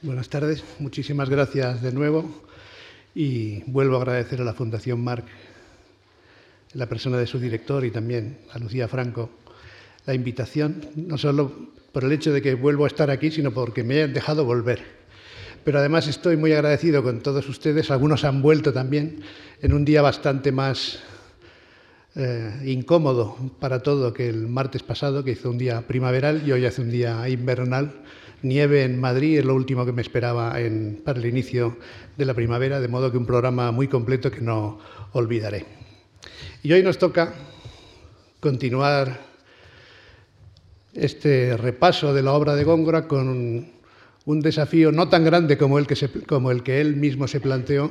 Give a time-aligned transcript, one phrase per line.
[0.00, 2.24] Buenas tardes, muchísimas gracias de nuevo
[3.16, 5.24] y vuelvo a agradecer a la Fundación Marc,
[6.74, 9.28] la persona de su director y también a Lucía Franco,
[10.06, 11.50] la invitación, no solo
[11.90, 14.84] por el hecho de que vuelvo a estar aquí, sino porque me hayan dejado volver.
[15.64, 19.24] Pero además estoy muy agradecido con todos ustedes, algunos han vuelto también
[19.60, 21.00] en un día bastante más
[22.14, 26.66] eh, incómodo para todo que el martes pasado, que hizo un día primaveral y hoy
[26.66, 28.04] hace un día invernal
[28.42, 30.56] nieve en Madrid es lo último que me esperaba
[31.04, 31.76] para el inicio
[32.16, 34.78] de la primavera, de modo que un programa muy completo que no
[35.12, 35.64] olvidaré.
[36.62, 37.34] Y hoy nos toca
[38.40, 39.20] continuar
[40.94, 43.28] este repaso de la obra de Góngora con
[44.26, 47.90] un, desafío no tan grande como el, que como el que él mismo se planteó,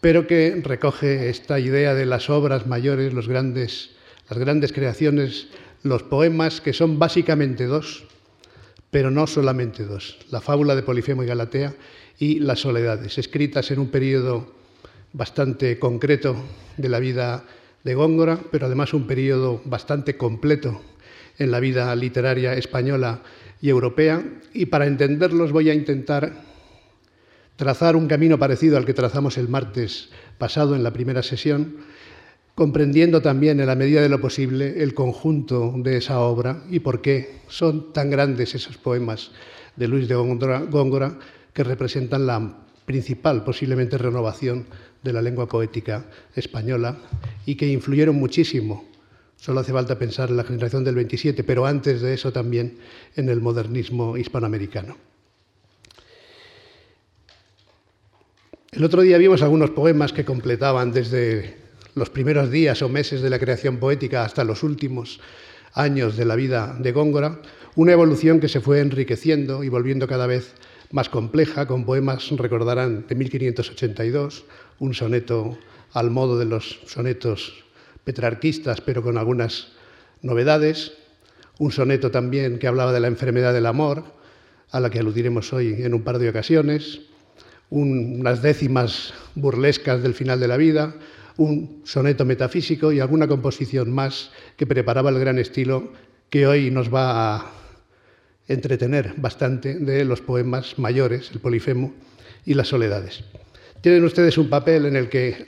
[0.00, 3.90] pero que recoge esta idea de las obras mayores, los grandes,
[4.28, 5.48] las grandes creaciones,
[5.82, 8.04] los poemas, que son básicamente dos,
[8.92, 11.74] pero no solamente dos, la fábula de Polifemo y Galatea
[12.18, 14.52] y las soledades, escritas en un periodo
[15.14, 16.36] bastante concreto
[16.76, 17.42] de la vida
[17.84, 20.82] de Góngora, pero además un periodo bastante completo
[21.38, 23.22] en la vida literaria española
[23.62, 24.22] y europea.
[24.52, 26.42] Y para entenderlos voy a intentar
[27.56, 31.78] trazar un camino parecido al que trazamos el martes pasado en la primera sesión,
[32.54, 37.00] comprendiendo también en la medida de lo posible el conjunto de esa obra y por
[37.00, 39.30] qué son tan grandes esos poemas
[39.76, 41.18] de Luis de Góngora
[41.52, 44.66] que representan la principal, posiblemente, renovación
[45.02, 46.98] de la lengua poética española
[47.46, 48.84] y que influyeron muchísimo.
[49.36, 52.78] Solo hace falta pensar en la generación del 27, pero antes de eso también
[53.16, 54.96] en el modernismo hispanoamericano.
[58.70, 61.61] El otro día vimos algunos poemas que completaban desde
[61.94, 65.20] los primeros días o meses de la creación poética hasta los últimos
[65.74, 67.40] años de la vida de Góngora,
[67.74, 70.54] una evolución que se fue enriqueciendo y volviendo cada vez
[70.90, 74.44] más compleja, con poemas, recordarán, de 1582,
[74.78, 75.58] un soneto
[75.92, 77.64] al modo de los sonetos
[78.04, 79.68] petrarquistas, pero con algunas
[80.20, 80.92] novedades,
[81.58, 84.04] un soneto también que hablaba de la enfermedad del amor,
[84.70, 87.00] a la que aludiremos hoy en un par de ocasiones,
[87.70, 90.94] unas décimas burlescas del final de la vida,
[91.36, 95.92] un soneto metafísico y alguna composición más que preparaba el gran estilo
[96.30, 97.52] que hoy nos va a
[98.48, 101.94] entretener bastante de los poemas mayores, el Polifemo
[102.44, 103.24] y las Soledades.
[103.80, 105.46] Tienen ustedes un papel en el que,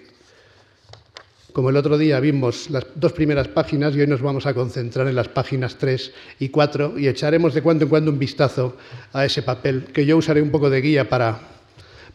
[1.52, 5.06] como el otro día vimos las dos primeras páginas y hoy nos vamos a concentrar
[5.08, 8.76] en las páginas 3 y 4 y echaremos de cuando en cuando un vistazo
[9.12, 11.53] a ese papel que yo usaré un poco de guía para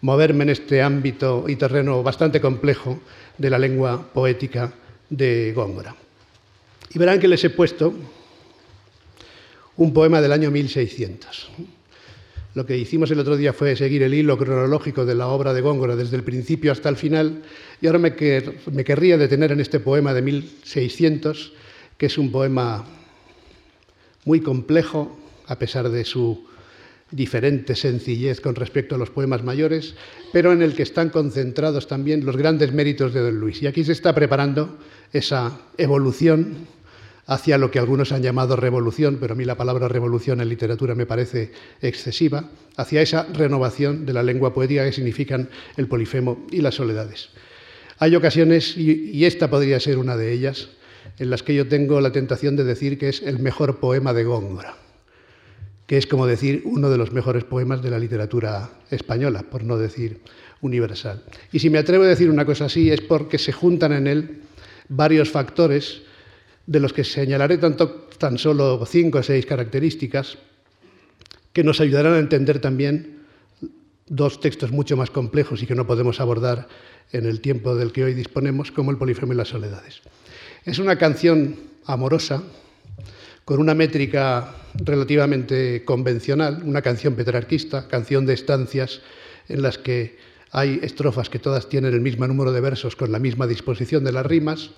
[0.02, 3.00] moverme en este ámbito y terreno bastante complejo
[3.38, 4.74] de la lengua poética
[5.10, 5.96] de Góngora.
[6.94, 7.94] Y verán que les he puesto
[9.78, 11.50] un poema del año 1600.
[12.56, 15.62] Lo que hicimos el otro día fue seguir el hilo cronológico de la obra de
[15.62, 17.44] Góngora desde el principio hasta el final
[17.80, 21.54] y ahora me, querría detener en este poema de 1600,
[21.98, 22.86] que es un poema
[24.26, 26.49] muy complejo a pesar de su
[27.12, 29.96] diferente sencillez con respecto a los poemas mayores,
[30.32, 33.62] pero en el que están concentrados también los grandes méritos de Don Luis.
[33.62, 34.78] Y aquí se está preparando
[35.12, 36.68] esa evolución
[37.26, 40.96] hacia lo que algunos han llamado revolución, pero a mí la palabra revolución en literatura
[40.96, 46.62] me parece excesiva, hacia esa renovación de la lengua poética que significan el polifemo y
[46.62, 47.30] las soledades.
[48.00, 50.70] Hay ocasiones, y esta podría ser una de ellas,
[51.20, 54.24] en las que yo tengo la tentación de decir que es el mejor poema de
[54.24, 54.89] Góngora
[55.90, 59.76] que es como decir uno de los mejores poemas de la literatura española, por no
[59.76, 60.22] decir
[60.62, 61.24] universal.
[61.52, 64.42] Y si me atrevo a decir una cosa así es porque se juntan en él
[64.88, 66.04] varios factores
[66.68, 70.38] de los que señalaré tanto, tan solo cinco o seis características
[71.54, 73.26] que nos ayudarán a entender también
[74.06, 76.68] dos textos mucho más complejos y que no podemos abordar
[77.12, 80.02] en el tiempo del que hoy disponemos, como el Polifemo y las Soledades.
[80.66, 81.56] Es una canción
[81.88, 82.44] amorosa,
[83.44, 89.02] con una métrica relativamente convencional, una canción petrarquista, canción de estancias
[89.48, 90.18] en las que
[90.52, 94.12] hay estrofas que todas tienen el mismo número de versos con la misma disposición de
[94.12, 94.72] las rimas.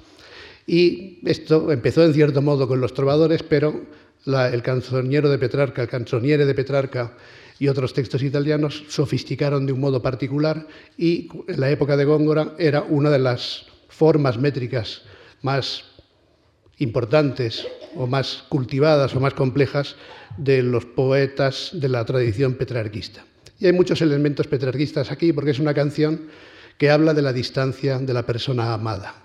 [0.68, 3.81] Y esto empezó en cierto modo con los trovadores, pero
[4.25, 7.18] el canzoniero de Petrarca, el canzoniere de Petrarca
[7.57, 10.68] y otros textos italianos sofisticaron de un modo particular
[10.98, 15.04] y en la época de Góngora era una de las formas métricas
[15.42, 15.83] más
[16.77, 19.96] importantes o más cultivadas o más complejas
[20.38, 23.26] de los poetas de la tradición petrarquista.
[23.60, 26.22] Y hay muchos elementos petrarquistas aquí porque es una canción
[26.78, 29.16] que habla de la distancia de la persona amada.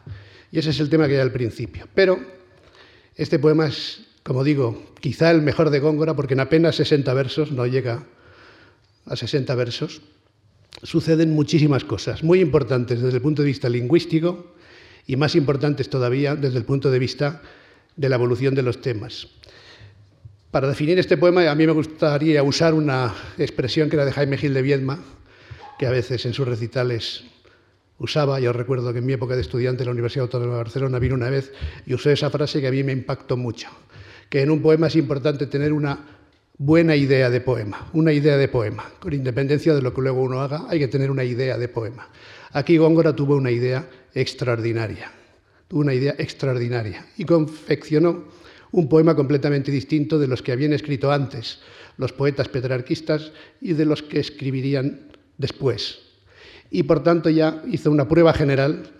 [0.52, 1.88] Y ese es el tema que hay al principio.
[1.94, 2.18] Pero
[3.14, 7.52] este poema es, como digo, quizá el mejor de Góngora porque en apenas 60 versos
[7.52, 8.04] no llega
[9.06, 10.02] a 60 versos,
[10.82, 14.52] suceden muchísimas cosas, muy importantes desde el punto de vista lingüístico
[15.06, 17.40] y más importantes todavía desde el punto de vista
[17.96, 19.28] de la evolución de los temas.
[20.50, 24.38] Para definir este poema, a mí me gustaría usar una expresión que era de Jaime
[24.38, 25.02] Gil de Viedma,
[25.78, 27.24] que a veces en sus recitales
[27.98, 28.40] usaba.
[28.40, 31.14] Yo recuerdo que en mi época de estudiante en la Universidad Autónoma de Barcelona vino
[31.14, 31.52] una vez
[31.84, 33.68] y usé esa frase que a mí me impactó mucho,
[34.28, 35.98] que en un poema es importante tener una
[36.58, 38.84] buena idea de poema, una idea de poema.
[38.98, 42.08] Con independencia de lo que luego uno haga, hay que tener una idea de poema.
[42.52, 45.12] Aquí Góngora tuvo una idea extraordinaria,
[45.68, 48.24] tuvo una idea extraordinaria y confeccionó
[48.72, 51.60] un poema completamente distinto de los que habían escrito antes
[51.96, 55.08] los poetas petrarquistas y de los que escribirían
[55.38, 56.00] después.
[56.70, 58.90] Y por tanto ya hizo una prueba general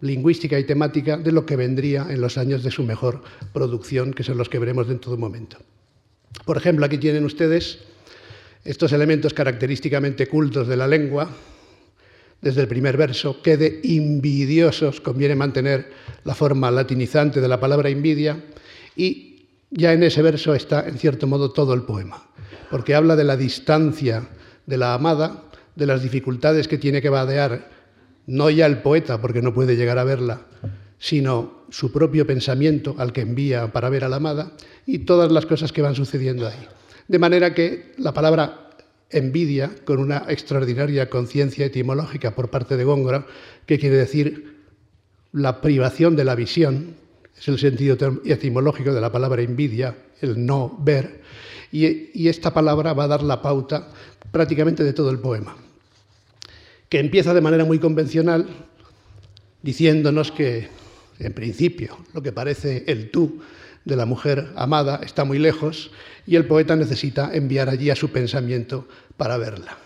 [0.00, 3.22] lingüística y temática de lo que vendría en los años de su mejor
[3.52, 5.58] producción, que son los que veremos dentro de un momento.
[6.44, 7.80] Por ejemplo, aquí tienen ustedes
[8.64, 11.30] estos elementos característicamente cultos de la lengua,
[12.40, 15.90] desde el primer verso, que de invidiosos conviene mantener
[16.24, 18.44] la forma latinizante de la palabra invidia,
[18.96, 22.28] y ya en ese verso está, en cierto modo, todo el poema,
[22.70, 24.28] porque habla de la distancia
[24.66, 25.44] de la amada,
[25.76, 27.68] de las dificultades que tiene que vadear
[28.26, 30.42] no ya el poeta, porque no puede llegar a verla,
[30.98, 34.52] sino su propio pensamiento al que envía para ver a la amada
[34.86, 36.68] y todas las cosas que van sucediendo ahí.
[37.08, 38.69] De manera que la palabra
[39.10, 43.26] envidia, con una extraordinaria conciencia etimológica por parte de Góngora,
[43.66, 44.60] que quiere decir
[45.32, 46.94] la privación de la visión,
[47.38, 51.22] es el sentido etimológico de la palabra envidia, el no ver,
[51.72, 53.88] y, y esta palabra va a dar la pauta
[54.30, 55.56] prácticamente de todo el poema,
[56.88, 58.46] que empieza de manera muy convencional
[59.62, 60.68] diciéndonos que
[61.20, 63.40] en principio, lo que parece el tú
[63.84, 65.90] de la mujer amada está muy lejos
[66.26, 68.86] y el poeta necesita enviar allí a su pensamiento
[69.16, 69.78] para verla.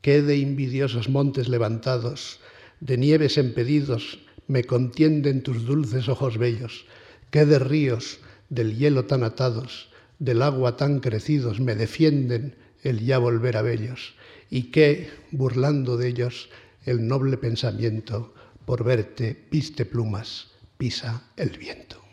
[0.00, 2.40] Qué de invidiosos montes levantados,
[2.80, 6.84] de nieves empedidos, me contienden tus dulces ojos bellos,
[7.30, 8.20] qué de ríos
[8.50, 9.88] del hielo tan atados,
[10.18, 14.14] del agua tan crecidos, me defienden el ya volver a bellos,
[14.50, 16.50] y qué, burlando de ellos,
[16.84, 18.34] el noble pensamiento
[18.66, 22.03] por verte piste plumas, pisa el viento.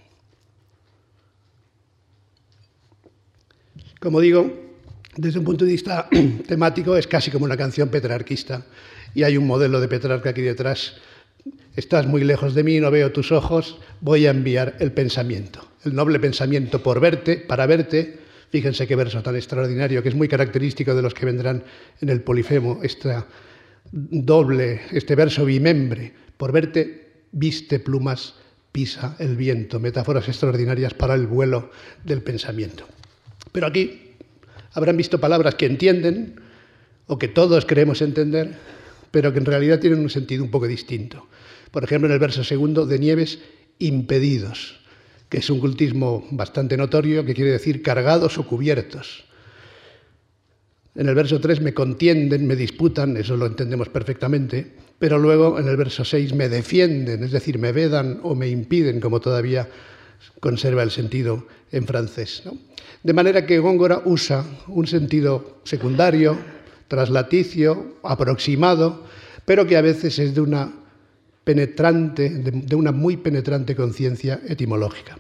[4.02, 4.52] Como digo,
[5.16, 6.10] desde un punto de vista
[6.48, 8.66] temático es casi como una canción petrarquista
[9.14, 10.96] y hay un modelo de Petrarca aquí detrás.
[11.76, 15.94] Estás muy lejos de mí, no veo tus ojos, voy a enviar el pensamiento, el
[15.94, 18.18] noble pensamiento por verte, para verte.
[18.50, 21.64] Fíjense qué verso tan extraordinario, que es muy característico de los que vendrán
[22.02, 23.28] en el Polifemo, esta
[23.92, 28.34] doble, este verso bimembre, por verte viste plumas,
[28.72, 31.70] pisa el viento, metáforas extraordinarias para el vuelo
[32.04, 32.88] del pensamiento.
[33.52, 34.16] Pero aquí
[34.74, 36.36] habrán visto palabras que entienden
[37.08, 38.56] o que todos creemos entender,
[39.12, 41.28] pero que en realidad tienen un sentido un poco distinto.
[41.72, 43.40] Por ejemplo, en el verso segundo, de nieves
[43.80, 44.80] impedidos,
[45.30, 49.26] que es un cultismo bastante notorio, que quiere decir cargados o cubiertos.
[50.94, 55.68] En el verso 3 me contienden, me disputan, eso lo entendemos perfectamente, pero luego en
[55.70, 59.70] el verso 6 me defienden, es decir, me vedan o me impiden, como todavía
[60.42, 62.44] conserva el sentido en francés.
[63.04, 66.38] De manera que Góngora usa un sentido secundario,
[66.88, 69.06] traslaticio, aproximado,
[69.46, 70.72] pero que a veces es de una
[71.44, 75.18] penetrante, de una muy penetrante conciencia etimológica.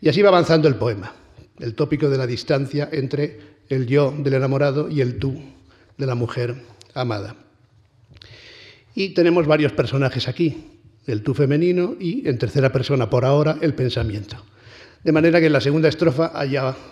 [0.00, 1.14] Y así va avanzando el poema,
[1.60, 5.40] el tópico de la distancia entre el yo del enamorado y el tú
[5.96, 6.56] de la mujer
[6.92, 7.36] amada.
[8.94, 13.74] Y tenemos varios personajes aquí, el tú femenino y en tercera persona por ahora el
[13.74, 14.44] pensamiento.
[15.04, 16.32] De manera que en la segunda estrofa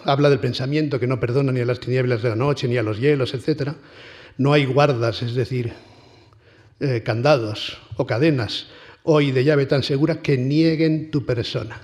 [0.05, 2.83] habla del pensamiento que no perdona ni a las tinieblas de la noche, ni a
[2.83, 3.73] los hielos, etc.
[4.37, 5.73] No hay guardas, es decir,
[6.81, 8.69] eh, candados o cadenas,
[9.05, 11.81] hoy de llave tan segura que nieguen tu persona.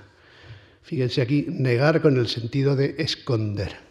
[0.83, 3.87] Fíjense aquí, negar con el sentido de esconder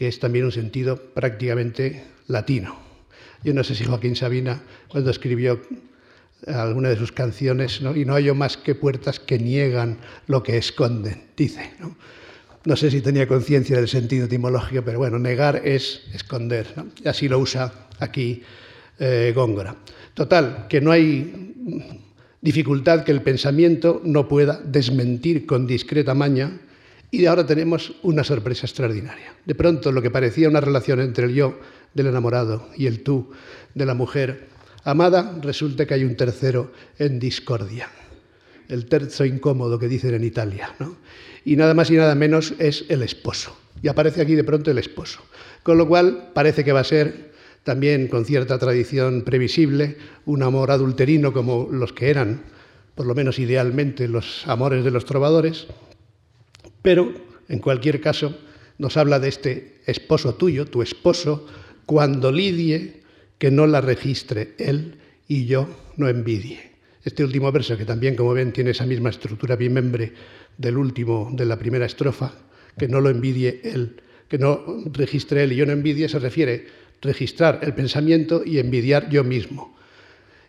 [0.00, 2.74] que es también un sentido prácticamente latino.
[3.44, 5.60] Yo no sé si Joaquín Sabina, cuando escribió
[6.46, 11.22] alguna de sus canciones, y no hay más que puertas que niegan lo que esconden,
[11.36, 11.70] dice.
[12.64, 16.66] No, sé si tenía conciencia del sentido etimológico, pero bueno, negar es esconder.
[17.02, 18.42] Y así lo usa aquí
[18.98, 19.76] eh, Góngora.
[20.14, 21.54] Total, que no hay
[22.40, 26.60] dificultad que el pensamiento no pueda desmentir con discreta maña
[27.10, 29.34] y ahora tenemos una sorpresa extraordinaria.
[29.44, 31.58] De pronto lo que parecía una relación entre el yo
[31.94, 33.30] del enamorado y el tú
[33.74, 34.48] de la mujer
[34.84, 37.88] amada, resulta que hay un tercero en discordia.
[38.68, 40.74] El terzo incómodo que dicen en Italia.
[41.44, 43.56] Y nada más y nada menos es el esposo.
[43.82, 45.20] Y aparece aquí de pronto el esposo.
[45.62, 47.30] Con lo cual parece que va a ser
[47.64, 52.42] también con cierta tradición previsible un amor adulterino como los que eran,
[52.94, 55.66] por lo menos idealmente, los amores de los trovadores.
[56.82, 57.12] Pero,
[57.48, 58.38] en cualquier caso,
[58.78, 61.46] nos habla de este esposo tuyo, tu esposo,
[61.86, 62.99] cuando lidie,
[63.40, 65.66] que no la registre él y yo
[65.96, 66.72] no envidie.
[67.02, 70.12] Este último verso, que también, como ven, tiene esa misma estructura bimembre
[70.58, 72.34] del último, de la primera estrofa,
[72.76, 76.66] que no lo envidie él, que no registre él y yo no envidie, se refiere
[77.02, 79.74] a registrar el pensamiento y envidiar yo mismo.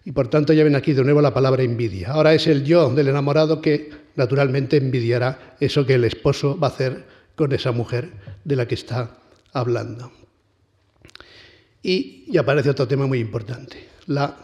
[0.03, 2.11] Y por tanto ya ven aquí de nuevo la palabra envidia.
[2.11, 6.71] Ahora es el yo del enamorado que naturalmente envidiará eso que el esposo va a
[6.71, 7.05] hacer
[7.37, 8.09] con esa mujer
[8.43, 9.15] de la que está
[9.53, 10.11] hablando.
[11.83, 14.37] Y, aparece otro tema muy importante, la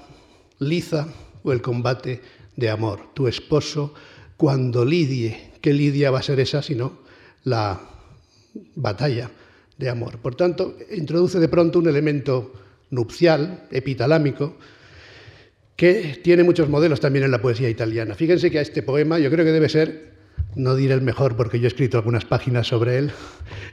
[0.59, 1.07] liza
[1.43, 2.21] o el combate
[2.55, 3.13] de amor.
[3.13, 3.93] Tu esposo,
[4.35, 6.99] cuando lidie, ¿qué lidia va a ser esa sino
[7.43, 7.79] la
[8.75, 9.29] batalla
[9.77, 10.17] de amor?
[10.17, 12.53] Por tanto, introduce de pronto un elemento
[12.89, 14.57] nupcial, epitalámico,
[15.75, 18.15] que tiene muchos modelos también en la poesía italiana.
[18.15, 20.16] Fíjense que a este poema yo creo que debe ser
[20.57, 23.11] no diré el mejor porque yo he escrito algunas páginas sobre él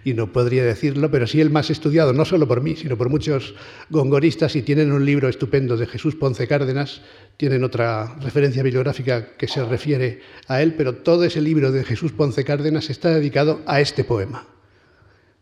[0.05, 3.09] y no podría decirlo, pero sí el más estudiado, no solo por mí, sino por
[3.09, 3.55] muchos
[3.91, 7.00] gongoristas y tienen un libro estupendo de Jesús Ponce Cárdenas,
[7.37, 12.12] tienen otra referencia bibliográfica que se refiere a él, pero todo ese libro de Jesús
[12.12, 14.53] Ponce Cárdenas está dedicado a este poema.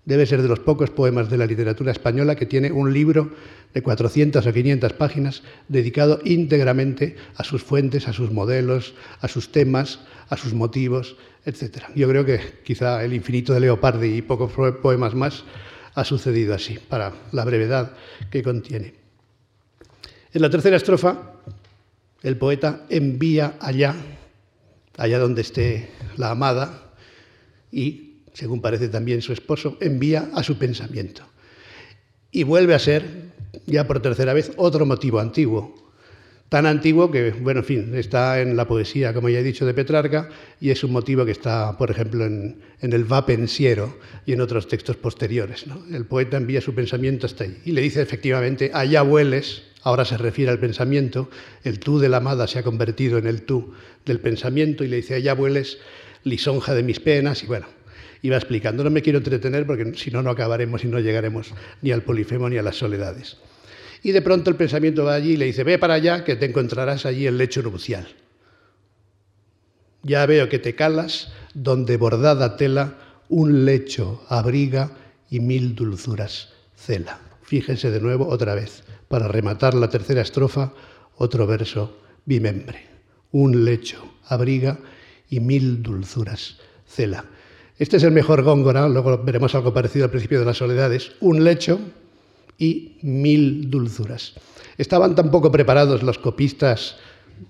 [0.05, 3.31] Debe ser de los pocos poemas de la literatura española que tiene un libro
[3.73, 9.53] de 400 o 500 páginas dedicado íntegramente a sus fuentes, a sus modelos, a sus
[9.53, 11.85] temas, a sus motivos, etc.
[11.95, 15.45] Yo creo que quizá el infinito de Leopardi y pocos poemas más
[15.95, 17.93] ha sucedido así, para la brevedad
[18.31, 18.95] que contiene.
[20.33, 21.35] En la tercera estrofa,
[22.23, 23.95] el poeta envía allá,
[24.97, 26.93] allá donde esté la amada,
[27.71, 31.23] y según parece también su esposo, envía a su pensamiento.
[32.31, 33.05] Y vuelve a ser,
[33.67, 35.75] ya por tercera vez, otro motivo antiguo.
[36.49, 39.73] Tan antiguo que, bueno, en fin, está en la poesía, como ya he dicho, de
[39.73, 40.29] Petrarca,
[40.61, 44.69] y es un motivo que está, por ejemplo, en, el Va pensiero y en otros
[44.69, 45.65] textos posteriores.
[45.91, 50.19] El poeta envía su pensamiento hasta ahí y le dice efectivamente, allá vueles, ahora se
[50.19, 51.31] refiere al pensamiento,
[51.65, 53.73] el tú de la amada se ha convertido en el tú
[54.05, 55.79] del pensamiento, y le dice, allá vueles,
[56.23, 57.67] lisonja de mis penas, y bueno,
[58.23, 58.83] iba explicando.
[58.83, 61.53] No me quiero entretener porque si no, no acabaremos y no llegaremos
[61.83, 63.37] ni al polifemo ni a las soledades.
[64.03, 66.47] Y de pronto el pensamiento va allí y le dice, ve para allá que te
[66.47, 68.09] encontrarás allí el lecho nupcial.
[70.03, 72.99] Ya veo que te calas donde bordada tela
[73.29, 74.91] un lecho abriga
[75.31, 77.21] y mil dulzuras cela.
[77.43, 80.73] Fíjense de nuevo otra vez, para rematar la tercera estrofa,
[81.17, 82.87] otro verso bimembre.
[83.31, 84.79] Un lecho abriga
[85.31, 87.25] y mil dulzuras cela.
[87.83, 91.43] Este es el mejor góngora, luego veremos algo parecido al principio de las soledades, un
[91.43, 91.81] lecho
[92.57, 94.35] y mil dulzuras.
[94.79, 96.95] Estaban tan poco preparados los copistas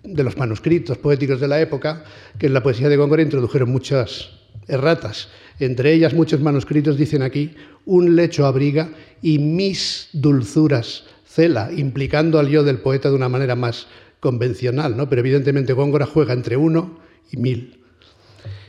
[0.03, 2.05] de los manuscritos poéticos de la época
[2.39, 4.31] que en la poesía de Góngora introdujeron muchas
[4.69, 5.29] erratas.
[5.61, 8.89] Entre ellas muchos manuscritos dicen aquí un lecho abriga
[9.21, 13.87] y mis dulzuras cela, implicando al yo del poeta de una manera más
[14.19, 15.11] convencional, ¿no?
[15.11, 17.81] pero evidentemente Góngora juega entre uno y mil.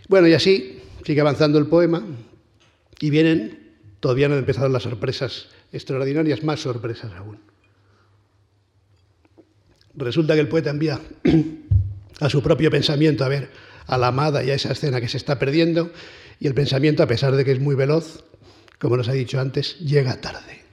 [0.09, 2.03] Bueno, y así Sigue avanzando el poema
[2.99, 7.39] y vienen, todavía no han empezado las sorpresas extraordinarias, más sorpresas aún.
[9.95, 10.99] Resulta que el poeta envía
[12.19, 13.49] a su propio pensamiento a ver
[13.85, 15.91] a la amada y a esa escena que se está perdiendo
[16.39, 18.23] y el pensamiento, a pesar de que es muy veloz,
[18.79, 20.63] como nos ha dicho antes, llega tarde.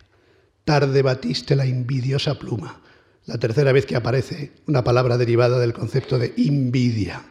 [0.65, 2.81] Tarde batiste la invidiosa pluma,
[3.27, 7.23] la tercera vez que aparece una palabra derivada del concepto de invidia.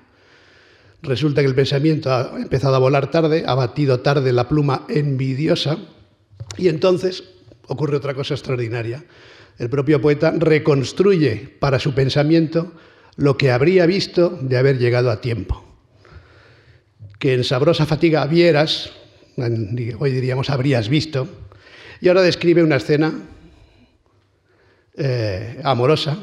[1.01, 5.77] Resulta que el pensamiento ha empezado a volar tarde, ha batido tarde la pluma envidiosa
[6.57, 7.23] y entonces
[7.67, 9.05] ocurre otra cosa extraordinaria.
[9.57, 12.73] El propio poeta reconstruye para su pensamiento
[13.15, 15.63] lo que habría visto de haber llegado a tiempo.
[17.17, 18.91] Que en sabrosa fatiga vieras,
[19.37, 21.27] hoy diríamos habrías visto,
[22.01, 23.13] y ahora describe una escena
[24.95, 26.17] eh, amorosa,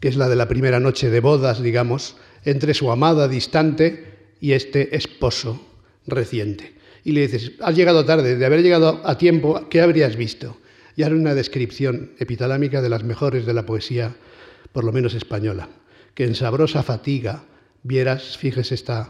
[0.00, 2.16] que es la de la primera noche de bodas, digamos,
[2.46, 5.60] entre su amada distante y este esposo
[6.06, 6.74] reciente.
[7.04, 10.56] Y le dices, has llegado tarde, de haber llegado a tiempo, ¿qué habrías visto?
[10.94, 14.14] Y ahora una descripción epitalámica de las mejores de la poesía,
[14.72, 15.68] por lo menos española,
[16.14, 17.42] que en sabrosa fatiga
[17.82, 19.08] vieras, fíjese esta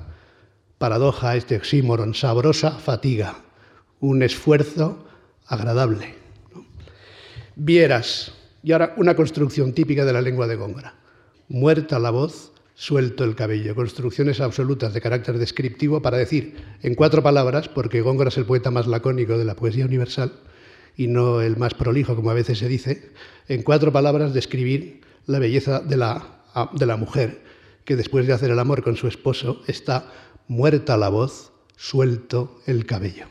[0.78, 3.44] paradoja, este oxímoron, sabrosa fatiga,
[4.00, 5.06] un esfuerzo
[5.46, 6.14] agradable.
[7.54, 10.94] Vieras, y ahora una construcción típica de la lengua de Góngora,
[11.48, 13.74] muerta la voz, suelto el cabello.
[13.74, 18.70] Construcciones absolutas de carácter descriptivo para decir en cuatro palabras, porque Góngora es el poeta
[18.70, 20.32] más lacónico de la poesía universal
[20.96, 23.10] y no el más prolijo, como a veces se dice,
[23.48, 26.42] en cuatro palabras describir la belleza de la,
[26.72, 27.42] de la mujer,
[27.84, 30.12] que después de hacer el amor con su esposo está
[30.46, 33.26] muerta la voz, suelto el cabello.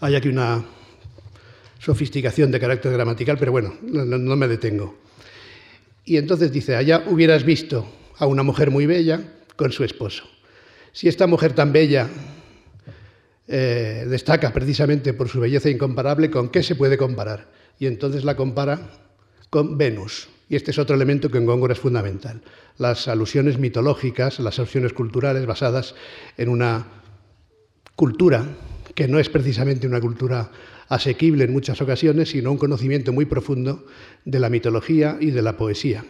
[0.00, 0.64] Hay aquí una
[1.78, 4.98] sofisticación de carácter gramatical, pero bueno, no, no me detengo.
[6.04, 7.86] Y entonces dice, allá hubieras visto
[8.20, 9.20] a una mujer muy bella
[9.56, 10.24] con su esposo.
[10.92, 12.08] Si esta mujer tan bella
[13.48, 17.48] eh, destaca precisamente por su belleza incomparable, ¿con qué se puede comparar?
[17.78, 18.90] Y entonces la compara
[19.48, 20.28] con Venus.
[20.50, 22.42] Y este es otro elemento que en Góngora es fundamental.
[22.76, 25.94] Las alusiones mitológicas, las alusiones culturales basadas
[26.36, 26.88] en una
[27.96, 28.44] cultura
[28.94, 30.50] que no es precisamente una cultura
[30.88, 33.86] asequible en muchas ocasiones, sino un conocimiento muy profundo
[34.26, 36.04] de la mitología y de la poesía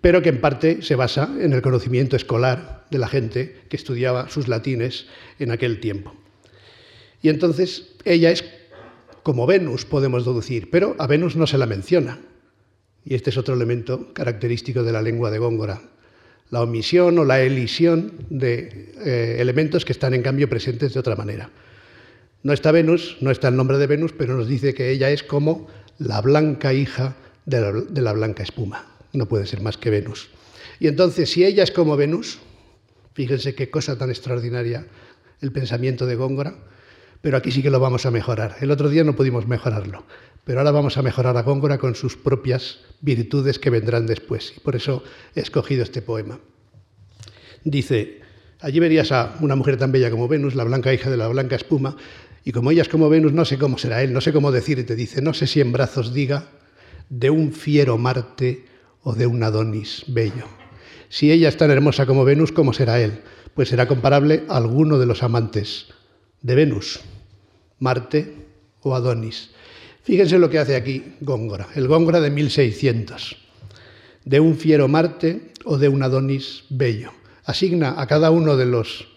[0.00, 4.28] pero que en parte se basa en el conocimiento escolar de la gente que estudiaba
[4.28, 5.06] sus latines
[5.38, 6.14] en aquel tiempo.
[7.22, 8.44] Y entonces ella es
[9.22, 12.18] como Venus, podemos deducir, pero a Venus no se la menciona.
[13.04, 15.80] Y este es otro elemento característico de la lengua de Góngora,
[16.50, 21.16] la omisión o la elisión de eh, elementos que están en cambio presentes de otra
[21.16, 21.50] manera.
[22.42, 25.22] No está Venus, no está el nombre de Venus, pero nos dice que ella es
[25.22, 25.68] como
[25.98, 30.28] la blanca hija de la blanca espuma no puede ser más que Venus.
[30.80, 32.38] Y entonces, si ella es como Venus,
[33.14, 34.86] fíjense qué cosa tan extraordinaria
[35.40, 36.56] el pensamiento de Góngora,
[37.20, 38.56] pero aquí sí que lo vamos a mejorar.
[38.60, 40.04] El otro día no pudimos mejorarlo,
[40.44, 44.54] pero ahora vamos a mejorar a Góngora con sus propias virtudes que vendrán después.
[44.56, 45.04] Y por eso
[45.34, 46.40] he escogido este poema.
[47.64, 48.20] Dice,
[48.60, 51.56] allí verías a una mujer tan bella como Venus, la blanca hija de la blanca
[51.56, 51.96] espuma,
[52.44, 54.96] y como ella es como Venus, no sé cómo será él, no sé cómo decirte,
[54.96, 56.48] dice, no sé si en brazos diga,
[57.08, 58.64] de un fiero Marte
[59.02, 60.46] o de un Adonis bello.
[61.08, 63.20] Si ella es tan hermosa como Venus, ¿cómo será él?
[63.54, 65.88] Pues será comparable a alguno de los amantes
[66.40, 67.00] de Venus,
[67.78, 68.34] Marte
[68.80, 69.50] o Adonis.
[70.02, 73.36] Fíjense lo que hace aquí Góngora, el Góngora de 1600,
[74.24, 77.12] de un fiero Marte o de un Adonis bello.
[77.44, 79.08] Asigna a cada uno de los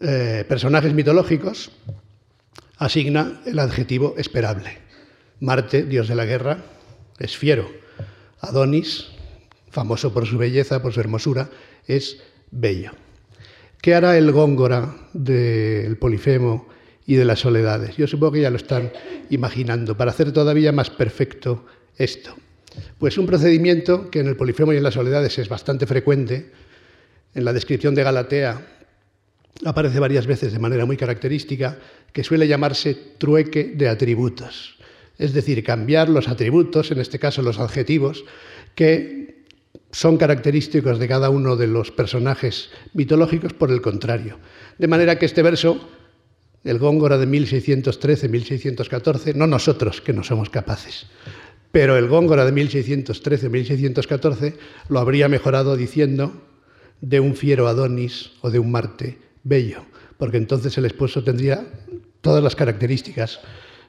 [0.00, 1.70] eh, personajes mitológicos,
[2.76, 4.78] asigna el adjetivo esperable.
[5.40, 6.64] Marte, dios de la guerra,
[7.18, 7.81] es fiero.
[8.42, 9.06] Adonis,
[9.70, 11.48] famoso por su belleza, por su hermosura,
[11.86, 12.18] es
[12.50, 12.90] bello.
[13.80, 16.68] ¿Qué hará el góngora del Polifemo
[17.06, 17.96] y de las soledades?
[17.96, 18.92] Yo supongo que ya lo están
[19.30, 21.64] imaginando, para hacer todavía más perfecto
[21.96, 22.34] esto.
[22.98, 26.50] Pues un procedimiento que en el Polifemo y en las soledades es bastante frecuente,
[27.34, 28.66] en la descripción de Galatea
[29.64, 31.78] aparece varias veces de manera muy característica,
[32.12, 34.81] que suele llamarse trueque de atributos
[35.22, 38.24] es decir, cambiar los atributos, en este caso los adjetivos,
[38.74, 39.44] que
[39.92, 44.40] son característicos de cada uno de los personajes mitológicos por el contrario.
[44.78, 45.88] De manera que este verso,
[46.64, 51.06] el Góngora de 1613-1614, no nosotros que no somos capaces,
[51.70, 54.56] pero el Góngora de 1613-1614
[54.88, 56.32] lo habría mejorado diciendo
[57.00, 59.84] de un fiero Adonis o de un Marte bello,
[60.18, 61.64] porque entonces el esposo tendría
[62.22, 63.38] todas las características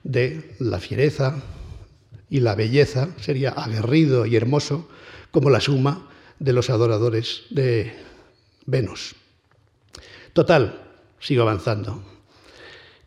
[0.04, 1.42] de la fiereza
[2.30, 4.90] y la belleza, sería aguerrido y hermoso
[5.32, 7.94] como la suma de los adoradores de
[8.66, 9.16] Venus.
[10.34, 10.82] Total,
[11.20, 12.04] sigo avanzando,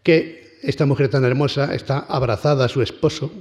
[0.02, 3.32] que esta mujer tan hermosa está abrazada a su esposo,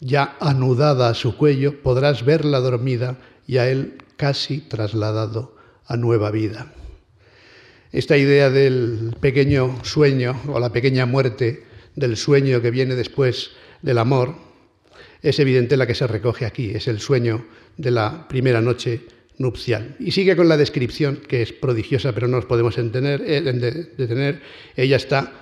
[0.00, 6.30] ya anudada a su cuello, podrás verla dormida y a él casi trasladado a nueva
[6.30, 6.72] vida.
[7.92, 13.50] Esta idea del pequeño sueño o la pequeña muerte del sueño que viene después
[13.82, 14.34] del amor,
[15.22, 19.00] es evidente la que se recoge aquí, es el sueño de la primera noche
[19.38, 19.96] nupcial.
[19.98, 23.40] Y sigue con la descripción, que es prodigiosa, pero no nos podemos entender, eh,
[23.96, 24.42] detener.
[24.76, 25.32] Ella está,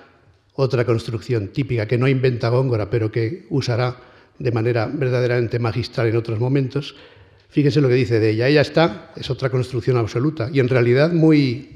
[0.55, 3.97] otra construcción típica, que no inventa Góngora, pero que usará
[4.39, 6.95] de manera verdaderamente magistral en otros momentos.
[7.49, 8.47] Fíjese lo que dice de ella.
[8.47, 11.69] Ella está, es otra construcción absoluta, y en realidad muy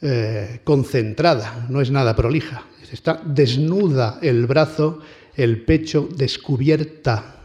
[0.00, 2.64] eh, concentrada, no es nada prolija.
[2.92, 4.98] Está desnuda el brazo,
[5.34, 7.36] el pecho descubierta,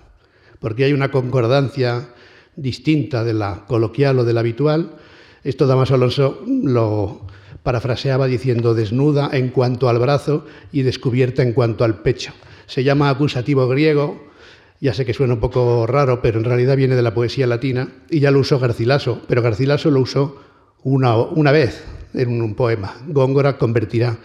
[0.59, 2.09] porque hay una concordancia
[2.57, 4.97] distinta de la coloquial o de la habitual.
[5.45, 7.27] Esto Damaso Alonso lo
[7.63, 12.33] parafraseaba diciendo desnuda en cuanto al brazo y descubierta en cuanto al pecho.
[12.65, 14.27] Se llama acusativo griego,
[14.81, 17.87] ya sé que suena un poco raro, pero en realidad viene de la poesía latina
[18.09, 20.41] y ya lo usó Garcilaso, pero Garcilaso lo usó
[20.83, 22.97] una, una vez en un poema.
[23.07, 24.17] Góngora convertirá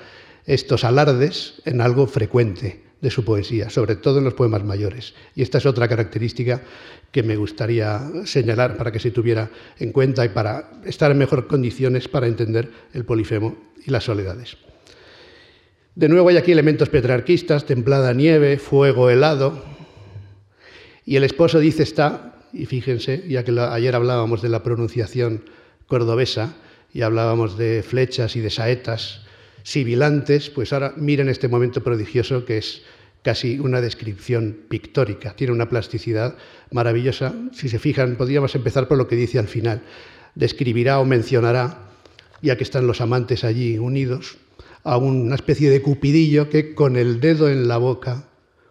[0.46, 5.14] estos alardes en algo frecuente de su poesía, sobre todo en los poemas mayores.
[5.34, 6.62] Y esta es otra característica
[7.10, 11.46] que me gustaría señalar para que se tuviera en cuenta y para estar en mejores
[11.46, 14.56] condiciones para entender el polifemo y las soledades.
[15.94, 19.62] De nuevo hay aquí elementos petrarquistas, templada nieve, fuego helado.
[21.04, 25.44] Y el esposo dice está, y fíjense, ya que ayer hablábamos de la pronunciación
[25.88, 26.54] cordobesa
[26.94, 29.22] y hablábamos de flechas y de saetas
[29.62, 32.82] sibilantes, pues ahora miren este momento prodigioso que es
[33.22, 36.36] casi una descripción pictórica, tiene una plasticidad
[36.70, 37.34] maravillosa.
[37.52, 39.82] Si se fijan, podríamos empezar por lo que dice al final.
[40.34, 41.90] Describirá o mencionará,
[42.42, 44.38] ya que están los amantes allí unidos,
[44.82, 48.28] a una especie de cupidillo que con el dedo en la boca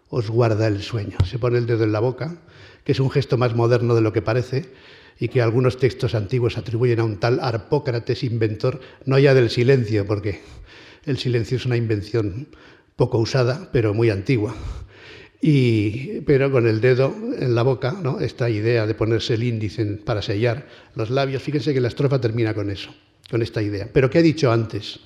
[0.09, 1.17] os guarda el sueño.
[1.25, 2.35] Se pone el dedo en la boca,
[2.83, 4.69] que es un gesto más moderno de lo que parece
[5.17, 10.05] y que algunos textos antiguos atribuyen a un tal Arpócrates inventor, no ya del silencio,
[10.05, 10.41] porque
[11.05, 12.47] el silencio es una invención
[12.95, 14.55] poco usada, pero muy antigua.
[15.41, 18.19] Y, pero con el dedo en la boca, ¿no?
[18.19, 22.53] esta idea de ponerse el índice para sellar los labios, fíjense que la estrofa termina
[22.53, 22.93] con eso,
[23.29, 23.89] con esta idea.
[23.91, 24.99] Pero ¿qué he dicho antes?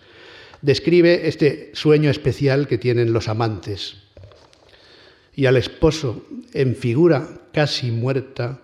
[0.62, 3.96] Describe este sueño especial que tienen los amantes.
[5.34, 8.62] Y al esposo, en figura casi muerta,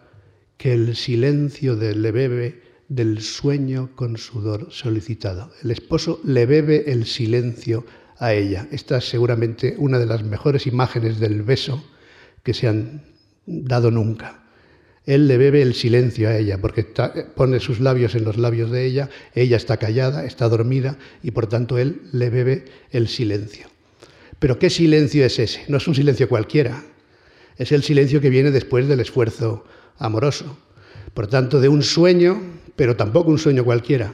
[0.57, 5.49] que el silencio le bebe del sueño con sudor solicitado.
[5.63, 7.85] El esposo le bebe el silencio
[8.17, 8.67] a ella.
[8.69, 11.81] Esta es seguramente una de las mejores imágenes del beso
[12.43, 13.03] que se han
[13.45, 14.43] dado nunca.
[15.05, 16.83] Él le bebe el silencio a ella, porque
[17.33, 21.47] pone sus labios en los labios de ella, ella está callada, está dormida, y por
[21.47, 23.67] tanto él le bebe el silencio.
[24.37, 25.63] Pero ¿qué silencio es ese?
[25.69, 26.83] No es un silencio cualquiera,
[27.57, 29.63] es el silencio que viene después del esfuerzo
[29.97, 30.57] amoroso.
[31.13, 32.41] Por tanto, de un sueño,
[32.75, 34.13] pero tampoco un sueño cualquiera,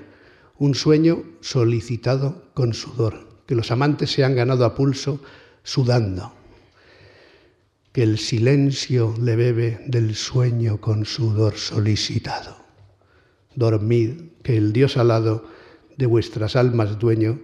[0.57, 5.21] un sueño solicitado con sudor que los amantes se han ganado a pulso
[5.63, 6.33] sudando,
[7.93, 12.57] que el silencio le bebe del sueño con sudor solicitado.
[13.55, 15.45] Dormid, que el Dios alado
[15.95, 17.39] de vuestras almas dueño,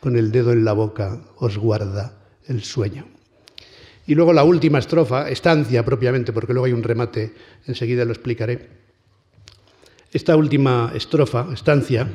[0.00, 3.06] con el dedo en la boca os guarda el sueño.
[4.06, 7.34] Y luego la última estrofa, estancia propiamente, porque luego hay un remate,
[7.66, 8.81] enseguida lo explicaré.
[10.12, 12.06] Esta última estrofa, estancia,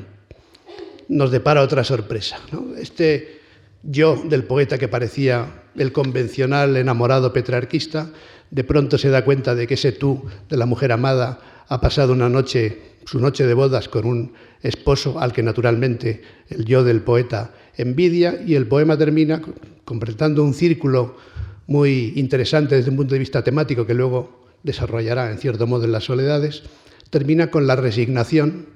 [1.09, 2.37] nos depara otra sorpresa.
[2.77, 3.39] Este
[3.81, 8.11] yo del poeta que parecía el convencional enamorado petrarquista,
[8.51, 12.13] de pronto se da cuenta de que ese tú de la mujer amada ha pasado
[12.13, 17.01] una noche, su noche de bodas con un esposo al que naturalmente el yo del
[17.01, 19.41] poeta envidia y el poema termina
[19.85, 21.17] completando un círculo
[21.65, 25.93] muy interesante desde un punto de vista temático que luego desarrollará en cierto modo en
[25.93, 26.61] las soledades,
[27.09, 28.67] termina con la resignación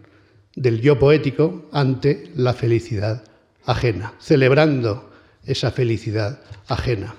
[0.55, 3.23] del yo poético ante la felicidad
[3.65, 5.11] ajena, celebrando
[5.45, 7.15] esa felicidad ajena.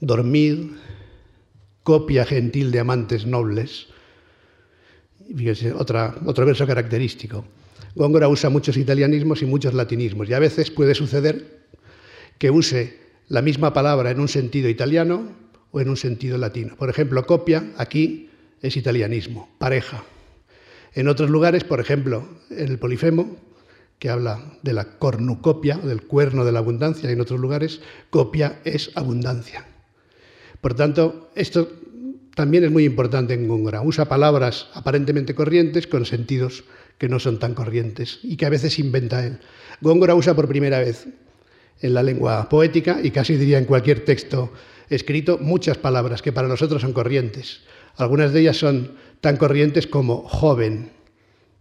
[0.00, 0.72] Dormid,
[1.82, 3.86] copia gentil de amantes nobles.
[5.34, 7.44] Fíjense, otro verso característico.
[7.94, 11.64] Góngora usa muchos italianismos y muchos latinismos, y a veces puede suceder
[12.38, 12.98] que use
[13.28, 15.32] la misma palabra en un sentido italiano
[15.70, 16.76] o en un sentido latino.
[16.76, 18.25] Por ejemplo, copia aquí
[18.62, 20.04] es italianismo, pareja.
[20.94, 23.36] En otros lugares, por ejemplo, en el Polifemo,
[23.98, 28.60] que habla de la cornucopia, del cuerno de la abundancia, y en otros lugares, copia
[28.64, 29.66] es abundancia.
[30.60, 31.68] Por tanto, esto
[32.34, 33.82] también es muy importante en Góngora.
[33.82, 36.64] Usa palabras aparentemente corrientes con sentidos
[36.98, 39.38] que no son tan corrientes y que a veces inventa él.
[39.80, 41.06] Góngora usa por primera vez
[41.80, 44.52] en la lengua poética y casi diría en cualquier texto
[44.88, 47.62] escrito muchas palabras que para nosotros son corrientes.
[47.96, 50.92] Algunas de ellas son tan corrientes como joven,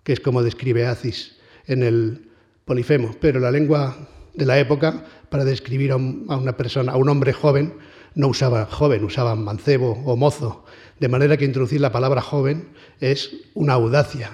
[0.03, 2.29] que es como describe Acis en el
[2.65, 3.95] Polifemo, pero la lengua
[4.33, 7.73] de la época, para describir a, una persona, a un hombre joven,
[8.15, 10.65] no usaba joven, usaba mancebo o mozo,
[10.99, 12.69] de manera que introducir la palabra joven
[12.99, 14.31] es una audacia.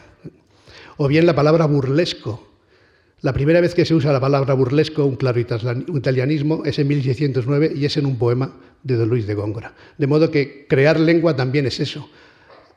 [0.98, 2.51] O bien la palabra burlesco.
[3.22, 7.74] La primera vez que se usa la palabra burlesco, un claro italianismo, es en 1609
[7.76, 9.76] y es en un poema de Don Luis de Góngora.
[10.00, 12.10] De modo que crear lengua también es eso,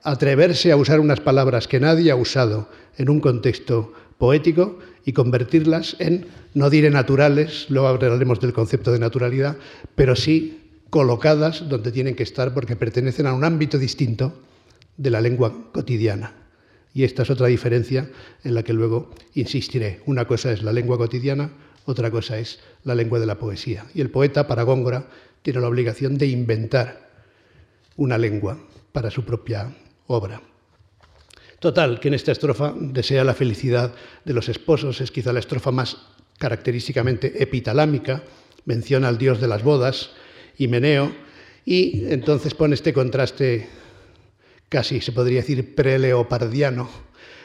[0.02, 5.96] atreverse a usar unas palabras que nadie ha usado en un contexto poético y convertirlas
[5.98, 9.56] en, no diré naturales, luego hablaremos del concepto de naturalidad,
[9.94, 14.34] pero sí colocadas donde tienen que estar porque pertenecen a un ámbito distinto
[14.98, 16.43] de la lengua cotidiana.
[16.94, 18.08] Y esta es otra diferencia
[18.44, 20.00] en la que luego insistiré.
[20.06, 21.50] Una cosa es la lengua cotidiana,
[21.86, 23.84] otra cosa es la lengua de la poesía.
[23.94, 25.08] Y el poeta, para Góngora,
[25.42, 27.10] tiene la obligación de inventar
[27.96, 28.58] una lengua
[28.92, 29.74] para su propia
[30.06, 30.40] obra.
[31.58, 33.92] Total, que en esta estrofa desea la felicidad
[34.24, 35.96] de los esposos, es quizá la estrofa más
[36.38, 38.22] característicamente epitalámica,
[38.66, 40.10] menciona al dios de las bodas,
[40.58, 41.12] Himeneo,
[41.64, 43.68] y entonces pone este contraste
[44.74, 46.90] casi se podría decir preleopardiano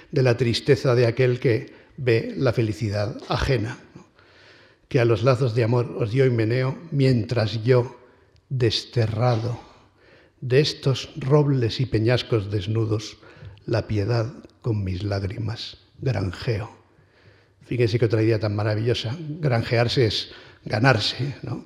[0.10, 3.78] de la tristeza de aquel que ve la felicidad ajena,
[4.88, 8.00] que a los lazos de amor os dio Himeneo mientras yo,
[8.50, 9.60] desterrado
[10.42, 13.18] de estos robles y peñascos desnudos,
[13.68, 16.72] la piedad con mis lágrimas granjeo.
[17.62, 19.16] Fíjense que otra idea tan maravillosa.
[19.40, 20.32] Granjearse es
[20.66, 21.64] ganarse, ¿no?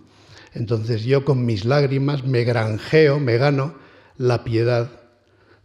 [0.53, 3.75] Entonces yo con mis lágrimas me granjeo, me gano
[4.17, 5.02] la piedad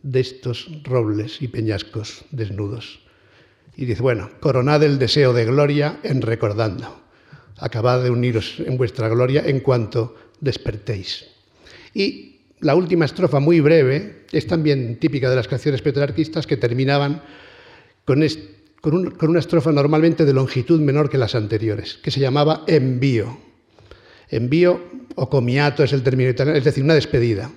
[0.02, 3.00] de estos robles y peñascos desnudos.
[3.76, 7.00] Y dice, bueno, coronad el deseo de gloria en recordando.
[7.58, 11.26] Acabad de uniros en vuestra gloria en cuanto despertéis.
[11.94, 17.22] Y la última estrofa, muy breve, es también típica de las canciones petrarquistas que terminaban
[18.04, 18.20] con,
[18.80, 23.38] con una estrofa normalmente de longitud menor que las anteriores, que se llamaba envío.
[24.28, 24.82] Envío
[25.14, 27.50] o comiato es el término italiano, es decir, una despedida.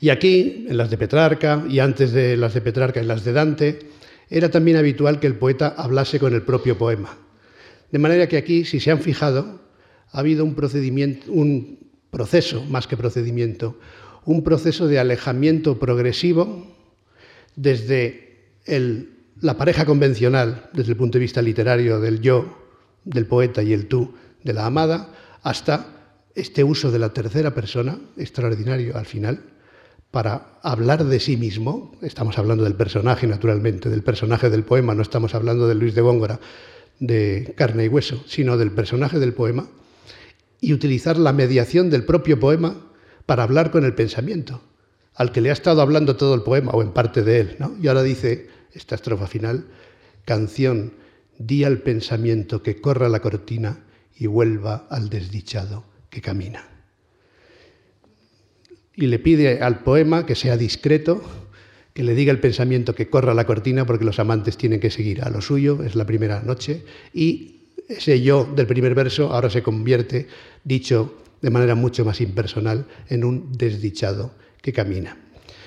[0.00, 3.32] Y aquí, en las de Petrarca y antes de las de Petrarca y las de
[3.32, 3.78] Dante,
[4.28, 7.16] era también habitual que el poeta hablase con el propio poema.
[7.90, 9.60] De manera que aquí, si se han fijado,
[10.10, 11.78] ha habido un procedimiento, un
[12.10, 13.78] proceso más que procedimiento,
[14.24, 16.66] un proceso de alejamiento progresivo
[17.54, 18.58] desde
[19.40, 22.66] la pareja convencional, desde el punto de vista literario del yo,
[23.04, 25.86] del poeta y el tú, de la amada, hasta
[26.34, 29.40] este uso de la tercera persona, extraordinario al final,
[30.16, 35.02] para hablar de sí mismo, estamos hablando del personaje naturalmente, del personaje del poema, no
[35.02, 36.40] estamos hablando de Luis de Góngora,
[36.98, 39.68] de carne y hueso, sino del personaje del poema,
[40.58, 42.86] y utilizar la mediación del propio poema
[43.26, 44.62] para hablar con el pensamiento,
[45.14, 47.58] al que le ha estado hablando todo el poema, o en parte de él.
[47.82, 49.66] Y ahora dice esta estrofa final,
[50.24, 50.94] canción,
[51.38, 53.84] di al pensamiento que corra la cortina
[54.16, 56.75] y vuelva al desdichado que camina
[58.96, 61.22] y le pide al poema que sea discreto,
[61.92, 65.22] que le diga el pensamiento que corra la cortina porque los amantes tienen que seguir
[65.22, 66.82] a lo suyo, es la primera noche,
[67.12, 70.26] y ese yo del primer verso ahora se convierte,
[70.64, 75.16] dicho de manera mucho más impersonal, en un desdichado que camina.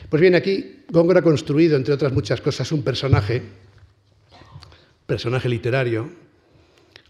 [0.10, 3.44] Pues bien, aquí Góngora ha construido, entre otras muchas cosas, un personaje,
[5.06, 6.10] personaje literario,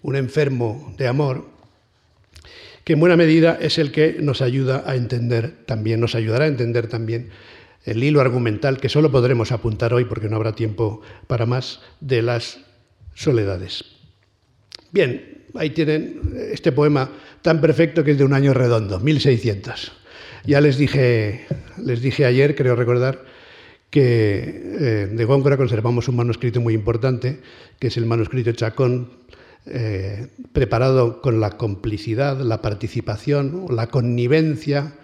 [0.02, 1.59] un enfermo de amor,
[2.90, 6.48] que en buena medida es el que nos ayuda a entender también, nos ayudará a
[6.48, 7.30] entender también
[7.86, 12.24] el hilo argumental que solo podremos apuntar hoy porque no habrá tiempo para más de
[12.24, 12.62] las
[13.14, 13.86] soledades.
[14.92, 17.12] Bien, ahí tienen este poema
[17.44, 19.92] tan perfecto que es de un año redondo, 1600.
[20.48, 21.46] Ya les dije,
[21.78, 23.24] les dije ayer, creo recordar,
[23.92, 27.38] que eh, de Góngora conservamos un manuscrito muy importante,
[27.78, 29.12] que es el manuscrito Chacón,
[29.72, 34.96] eh, preparado con la complicidad, la participación, la connivencia,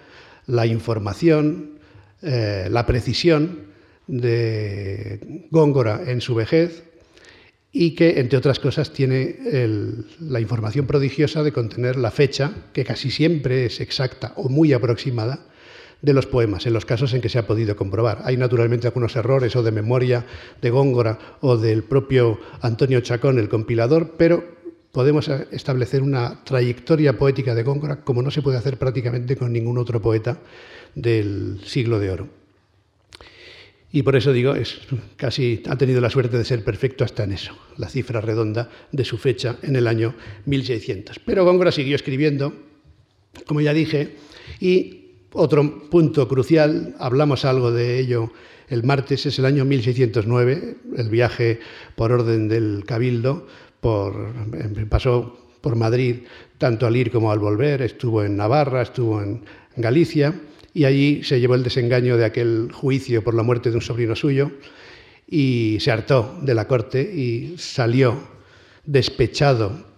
[0.48, 1.80] la información,
[2.22, 3.68] eh, la precisión
[4.08, 6.84] de Góngora en su vejez
[7.72, 9.36] y que, entre otras cosas, tiene
[10.20, 15.46] la información prodigiosa de contener la fecha, que casi siempre es exacta o muy aproximada,
[16.06, 18.22] de los poemas, en los casos en que se ha podido comprobar.
[18.26, 20.26] Hay naturalmente algunos errores o de memoria
[20.62, 24.55] de Góngora o del propio Antonio Chacón, el compilador, pero
[24.96, 29.78] podemos establecer una trayectoria poética de Góngora como no se puede hacer prácticamente con ningún
[29.78, 30.40] otro poeta
[30.96, 32.30] del siglo de oro.
[33.92, 34.80] Y por eso digo, es
[35.18, 39.04] casi ha tenido la suerte de ser perfecto hasta en eso, la cifra redonda de
[39.04, 41.20] su fecha en el año 1600.
[41.26, 42.54] Pero Góngora siguió escribiendo,
[43.48, 44.16] como ya dije,
[44.62, 48.32] y otro punto crucial, hablamos algo de ello
[48.70, 51.60] el martes, es el año 1609, el viaje
[51.96, 53.48] por orden del Cabildo,
[54.90, 56.18] pasó por Madrid
[56.58, 59.42] tanto al ir como al volver, estuvo en Navarra, estuvo en
[59.76, 60.34] Galicia
[60.74, 64.16] y allí se llevó el desengaño de aquel juicio por la muerte de un sobrino
[64.16, 64.52] suyo
[65.28, 68.16] y se hartó de la corte y salió
[68.86, 69.96] despechado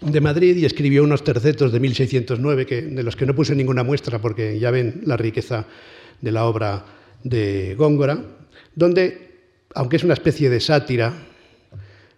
[0.00, 3.82] de Madrid y escribió unos tercetos de 1609 que, de los que no puse ninguna
[3.82, 5.66] muestra porque ya ven la riqueza
[6.20, 6.84] de la obra
[7.24, 8.22] de Góngora,
[8.74, 9.30] donde,
[9.74, 11.12] aunque es una especie de sátira,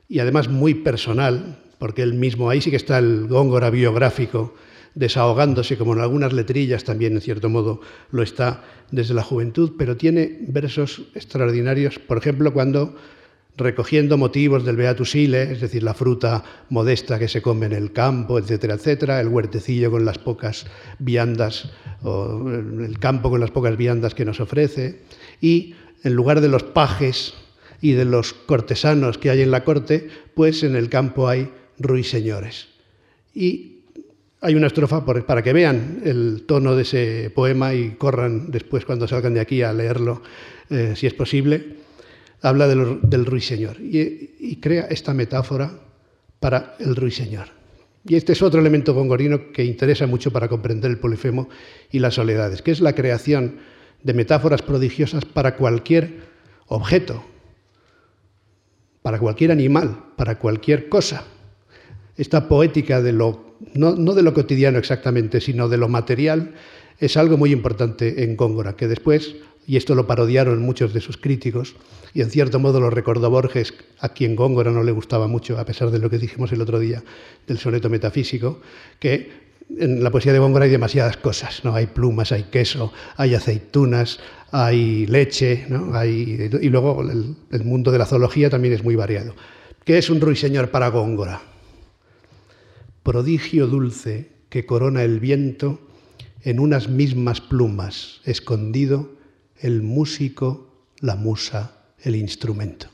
[0.08, 4.54] y además muy personal, porque él mismo, ahí sí que está el góngora biográfico,
[4.94, 9.96] desahogándose, como en algunas letrillas también, en cierto modo, lo está desde la juventud, pero
[9.96, 12.96] tiene versos extraordinarios, por ejemplo, cuando
[13.56, 18.38] recogiendo motivos del Beatusile, es decir, la fruta modesta que se come en el campo,
[18.38, 20.66] etcétera, etcétera, el huertecillo con las pocas
[20.98, 21.70] viandas,
[22.04, 25.02] el campo con las pocas viandas que nos ofrece,
[25.40, 27.34] y en lugar de los pajes
[27.80, 32.68] y de los cortesanos que hay en la corte, pues en el campo hay ruiseñores.
[33.34, 33.78] Y
[34.40, 39.08] hay una estrofa para que vean el tono de ese poema y corran después cuando
[39.08, 40.22] salgan de aquí a leerlo,
[40.70, 41.78] eh, si es posible.
[42.40, 45.72] Habla del, ruiseñor y, y, crea esta metáfora
[46.38, 47.48] para el ruiseñor.
[48.06, 51.48] Y este es otro elemento gongorino que interesa mucho para comprender el polifemo
[51.90, 53.56] y las soledades, que es la creación
[54.04, 56.20] de metáforas prodigiosas para cualquier
[56.68, 57.24] objeto,
[59.08, 61.24] para cualquier animal, para cualquier cosa.
[62.18, 66.52] Esta poética de lo, no, de lo cotidiano exactamente, sino de lo material,
[66.98, 71.16] es algo muy importante en Góngora, que después, y esto lo parodiaron muchos de sus
[71.16, 71.74] críticos,
[72.12, 75.64] y en cierto modo lo recordó Borges, a quien Góngora no le gustaba mucho, a
[75.64, 77.02] pesar de lo que dijimos el otro día
[77.46, 78.60] del soneto metafísico,
[79.00, 81.74] que en la poesía de Góngora hay demasiadas cosas, ¿no?
[81.74, 84.18] Hay plumas, hay queso, hay aceitunas,
[84.50, 85.94] hay leche, ¿no?
[85.94, 89.34] hay, y luego el, mundo de la zoología también es muy variado.
[89.84, 91.42] ¿Qué es un ruiseñor para Góngora?
[93.02, 95.80] Prodigio dulce que corona el viento
[96.42, 99.12] en unas mismas plumas, escondido
[99.60, 102.86] el músico, la musa, el instrumento.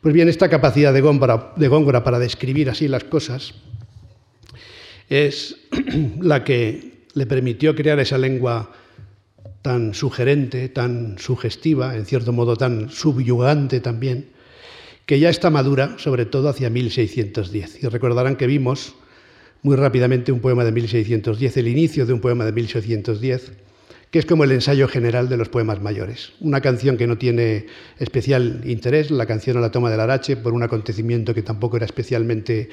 [0.00, 3.54] Pues bien, esta capacidad de Góngora para describir así las cosas
[5.10, 5.56] es
[6.20, 8.72] la que le permitió crear esa lengua
[9.60, 14.30] tan sugerente, tan sugestiva, en cierto modo tan subyugante también,
[15.04, 17.82] que ya está madura, sobre todo hacia 1610.
[17.82, 18.94] Y recordarán que vimos
[19.62, 23.52] muy rápidamente un poema de 1610, el inicio de un poema de 1610,
[24.10, 26.32] que es como el ensayo general de los poemas mayores.
[26.40, 27.66] Una canción que no tiene
[27.98, 31.86] especial interés, la canción a la toma del Arache, por un acontecimiento que tampoco era
[31.86, 32.70] especialmente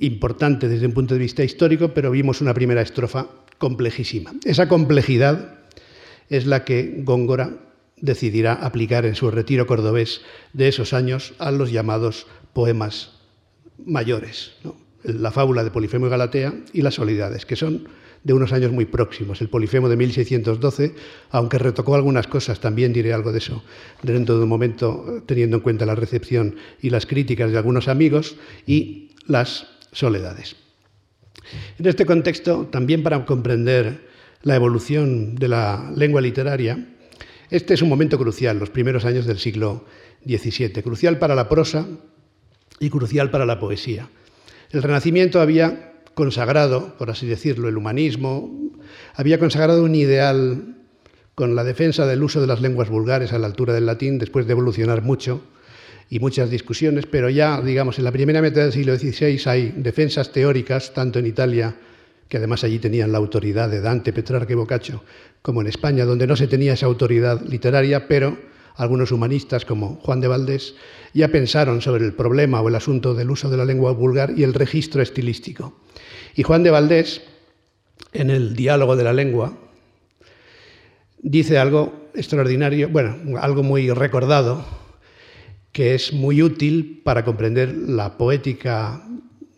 [0.00, 3.26] importante desde un punto de vista histórico, pero vimos una primera estrofa
[3.58, 4.32] complejísima.
[4.44, 5.58] Esa complejidad
[6.28, 7.58] es la que Góngora
[8.00, 13.12] decidirá aplicar en su retiro cordobés de esos años a los llamados poemas
[13.84, 14.52] mayores,
[15.04, 17.88] la fábula de Polifemo y Galatea y las Soledades, que son
[18.24, 19.40] de unos años muy próximos.
[19.40, 20.94] El Polifemo de 1612,
[21.30, 23.64] aunque retocó algunas cosas, también diré algo de eso
[24.02, 28.36] dentro de un momento, teniendo en cuenta la recepción y las críticas de algunos amigos,
[28.66, 30.56] y las soledades.
[31.78, 34.08] En este contexto, también para comprender
[34.42, 36.88] la evolución de la lengua literaria,
[37.50, 39.84] este es un momento crucial, los primeros años del siglo
[40.26, 41.86] XVII, crucial para la prosa
[42.80, 44.08] y crucial para la poesía.
[44.70, 48.50] El Renacimiento había consagrado, por así decirlo, el humanismo,
[49.14, 50.76] había consagrado un ideal
[51.34, 54.46] con la defensa del uso de las lenguas vulgares a la altura del latín, después
[54.46, 55.42] de evolucionar mucho
[56.10, 60.32] y muchas discusiones, pero ya, digamos, en la primera mitad del siglo XVI hay defensas
[60.32, 61.74] teóricas, tanto en Italia,
[62.28, 65.02] que además allí tenían la autoridad de Dante, Petrarca y Boccaccio,
[65.42, 68.38] como en España, donde no se tenía esa autoridad literaria, pero
[68.76, 70.74] algunos humanistas como Juan de Valdés
[71.12, 74.44] ya pensaron sobre el problema o el asunto del uso de la lengua vulgar y
[74.44, 75.80] el registro estilístico.
[76.34, 77.22] Y Juan de Valdés,
[78.12, 79.58] en el diálogo de la lengua,
[81.18, 84.64] dice algo extraordinario, bueno, algo muy recordado,
[85.72, 89.02] que es muy útil para comprender la poética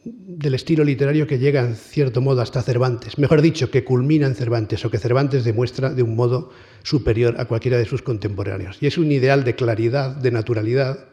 [0.04, 4.34] del estilo literario que llega en cierto modo hasta Cervantes, mejor dicho, que culmina en
[4.34, 6.50] Cervantes o que Cervantes demuestra de un modo
[6.82, 8.76] superior a cualquiera de sus contemporáneos.
[8.80, 11.08] Y es un ideal de claridad, de naturalidad.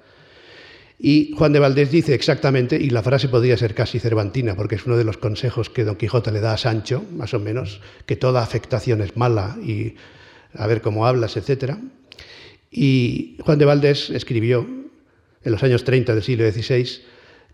[0.99, 4.85] Y Juan de Valdés dice exactamente, y la frase podría ser casi cervantina, porque es
[4.85, 8.17] uno de los consejos que Don Quijote le da a Sancho, más o menos, que
[8.17, 9.95] toda afectación es mala y
[10.53, 11.75] a ver cómo hablas, etc.
[12.69, 14.80] Y Juan de Valdés escribió
[15.43, 16.87] en los años 30 del siglo XVI,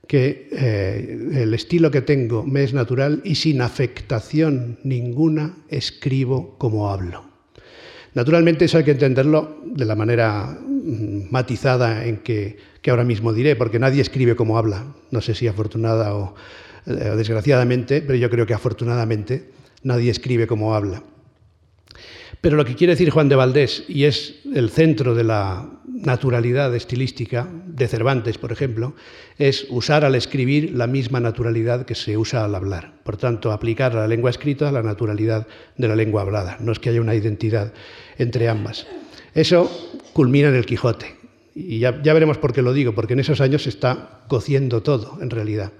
[0.07, 6.89] que eh, el estilo que tengo me es natural y sin afectación ninguna escribo como
[6.89, 7.25] hablo.
[8.13, 13.57] Naturalmente eso hay que entenderlo de la manera mm, matizada en que, ahora mismo diré,
[13.57, 14.95] porque nadie escribe como habla.
[15.11, 16.35] No sé si afortunada o
[16.85, 19.49] eh, desgraciadamente, pero yo creo que afortunadamente
[19.83, 21.03] nadie escribe como habla.
[22.41, 26.73] Pero lo que quiere decir Juan de Valdés, y es el centro de la naturalidad
[26.75, 28.93] estilística de Cervantes, por ejemplo,
[29.37, 32.93] es usar al escribir la misma naturalidad que se usa al hablar.
[33.03, 35.47] Por tanto, aplicar a la lengua escrita la naturalidad
[35.77, 36.57] de la lengua hablada.
[36.59, 37.73] No es que haya una identidad
[38.17, 38.85] entre ambas.
[39.33, 39.69] Eso
[40.13, 41.15] culmina en el Quijote.
[41.55, 44.83] Y ya, ya veremos por qué lo digo, porque en esos años se está cociendo
[44.83, 45.71] todo, en realidad.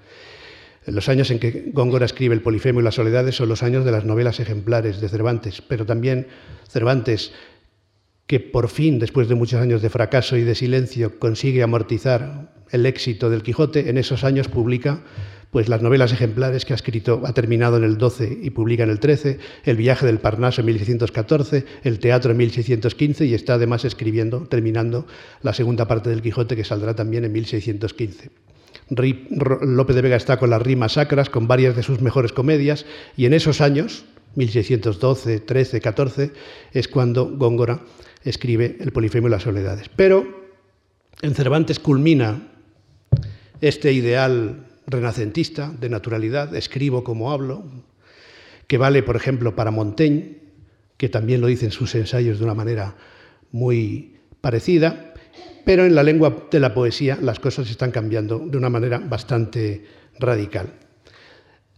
[0.87, 3.91] Los años en que Góngora escribe El Polifemo y las Soledades son los años de
[3.91, 6.27] las novelas ejemplares de Cervantes, pero también
[6.69, 7.33] Cervantes,
[8.25, 12.85] que por fin, después de muchos años de fracaso y de silencio, consigue amortizar el
[12.85, 15.03] éxito del Quijote, en esos años publica
[15.51, 18.89] pues las novelas ejemplares que ha escrito, ha terminado en el 12 y publica en
[18.89, 23.83] el 13, El viaje del Parnaso en 1614, El teatro en 1615 y está además
[23.83, 25.05] escribiendo, terminando
[25.41, 28.29] la segunda parte del Quijote que saldrá también en 1615.
[28.89, 32.85] López de Vega está con las rimas sacras, con varias de sus mejores comedias,
[33.15, 36.31] y en esos años, 1612, 13, 14,
[36.73, 37.81] es cuando Góngora
[38.23, 39.89] escribe El Polifemo y las Soledades.
[39.95, 40.25] Pero
[41.21, 42.47] en Cervantes culmina
[43.61, 47.65] este ideal renacentista de naturalidad, escribo como hablo,
[48.67, 50.37] que vale, por ejemplo, para Montaigne,
[50.97, 52.95] que también lo dice en sus ensayos de una manera
[53.51, 55.06] muy parecida,
[55.67, 59.83] pero en la lengua de la poesía las cosas están cambiando de una manera bastante
[60.17, 60.71] radical.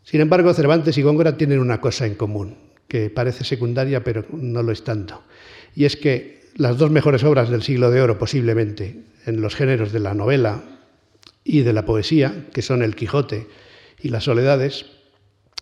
[0.03, 2.55] Sin embargo, Cervantes y Góngora tienen una cosa en común,
[2.87, 5.23] que parece secundaria, pero no lo es tanto,
[5.75, 9.91] y es que las dos mejores obras del siglo de oro, posiblemente, en los géneros
[9.91, 10.61] de la novela
[11.43, 13.47] y de la poesía, que son El Quijote
[14.03, 14.85] y Las Soledades,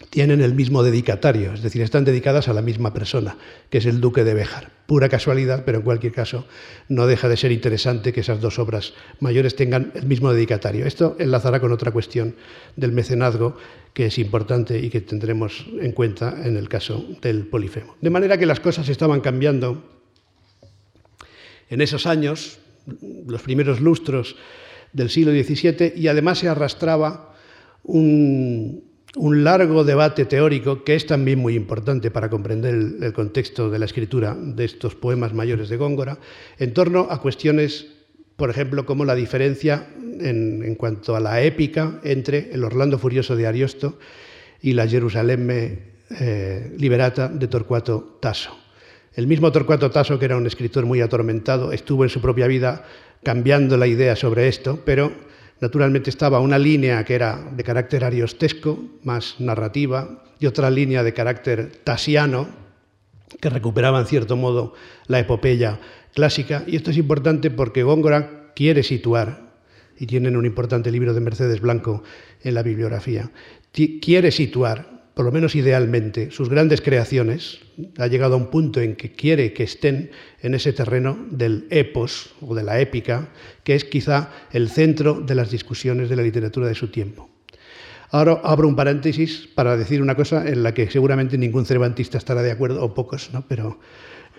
[0.09, 3.37] tienen el mismo dedicatario, es decir, están dedicadas a la misma persona,
[3.69, 4.71] que es el duque de Béjar.
[4.85, 6.45] Pura casualidad, pero en cualquier caso
[6.87, 10.85] no deja de ser interesante que esas dos obras mayores tengan el mismo dedicatario.
[10.85, 12.35] Esto enlazará con otra cuestión
[12.75, 13.57] del mecenazgo
[13.93, 17.95] que es importante y que tendremos en cuenta en el caso del Polifemo.
[17.99, 19.83] De manera que las cosas estaban cambiando
[21.69, 22.59] en esos años,
[23.25, 24.37] los primeros lustros
[24.93, 27.35] del siglo XVII, y además se arrastraba
[27.83, 33.79] un, un largo debate teórico que es también muy importante para comprender el, contexto de
[33.79, 36.19] la escritura de estos poemas mayores de Góngora,
[36.59, 37.87] en torno a cuestiones,
[38.35, 39.87] por ejemplo, como la diferencia
[40.19, 43.97] en, cuanto a la épica entre el Orlando Furioso de Ariosto
[44.61, 45.49] y la Jerusalén
[46.09, 48.57] eh, Liberata de Torcuato Tasso.
[49.13, 52.85] El mismo Torcuato Tasso, que era un escritor muy atormentado, estuvo en su propia vida
[53.23, 55.11] cambiando la idea sobre esto, pero
[55.59, 61.13] Naturalmente estaba una línea que era de carácter ariostesco, más narrativa, y otra línea de
[61.13, 62.47] carácter tasiano,
[63.41, 64.73] que recuperaba en cierto modo
[65.07, 65.79] la epopeya
[66.13, 66.63] clásica.
[66.67, 69.47] Y esto es importante porque Góngora quiere situar,
[69.99, 72.03] y tienen un importante libro de Mercedes Blanco
[72.43, 73.31] en la bibliografía,
[74.01, 77.57] quiere situar por lo menos idealmente, sus grandes creaciones,
[77.97, 80.11] ha llegado a un punto en que quiere que estén
[80.43, 83.29] en ese terreno del epos o de la épica,
[83.63, 87.31] que es quizá el centro de las discusiones de la literatura de su tiempo.
[88.11, 92.43] Ahora abro un paréntesis para decir una cosa en la que seguramente ningún cervantista estará
[92.43, 93.43] de acuerdo, o pocos, ¿no?
[93.47, 93.79] pero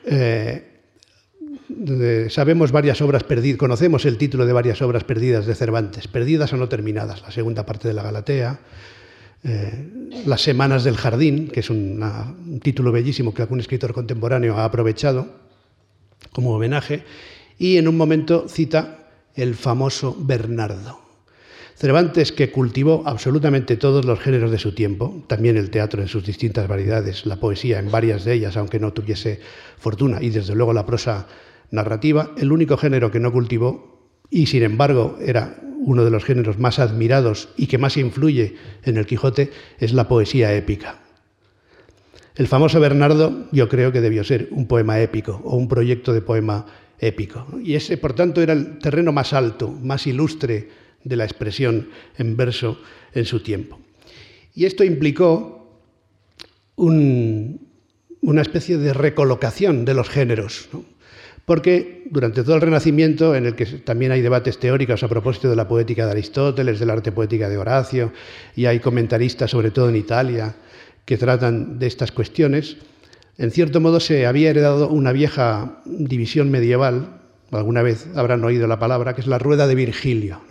[0.05, 0.63] eh,
[2.31, 6.57] sabemos varias obras perdidas, conocemos el título de varias obras perdidas de Cervantes, perdidas o
[6.57, 8.61] no terminadas, la segunda parte de la Galatea,
[9.45, 14.65] eh, Las Semanas del Jardín, que es un título bellísimo que algún escritor contemporáneo ha
[14.65, 15.29] aprovechado
[16.33, 17.05] como homenaje,
[17.59, 21.01] y en un momento cita el famoso Bernardo.
[21.77, 26.27] Cervantes, que cultivó absolutamente todos los géneros de su tiempo, también el teatro en sus
[26.27, 29.39] distintas variedades, la poesía en varias de ellas, aunque no tuviese
[29.79, 31.29] fortuna, y desde luego la prosa
[31.71, 33.98] narrativa, el único género que no cultivó
[34.31, 38.97] y sin embargo era uno de los géneros más admirados y que más influye en
[38.97, 41.01] el Quijote es la poesía épica.
[42.35, 46.21] El famoso Bernardo yo creo que debió ser un poema épico o un proyecto de
[46.21, 46.67] poema
[47.01, 47.47] épico.
[47.63, 50.69] Y ese, por tanto, era el terreno más alto, más ilustre
[51.03, 52.81] de la expresión en verso
[53.13, 53.81] en su tiempo.
[54.55, 55.81] Y esto implicó
[56.77, 60.69] una especie de recolocación de los géneros
[61.49, 65.57] porque durante todo el Renacimiento, en el que también hay debates teóricos a propósito de
[65.57, 68.13] la poética de Aristóteles, del arte poética de Horacio,
[68.55, 70.55] y hay comentaristas, sobre todo en Italia,
[71.07, 72.77] que tratan de estas cuestiones,
[73.39, 77.19] en cierto modo se había heredado una vieja división medieval,
[77.51, 80.43] alguna vez habrán oído la palabra, que es la rueda de Virgilio,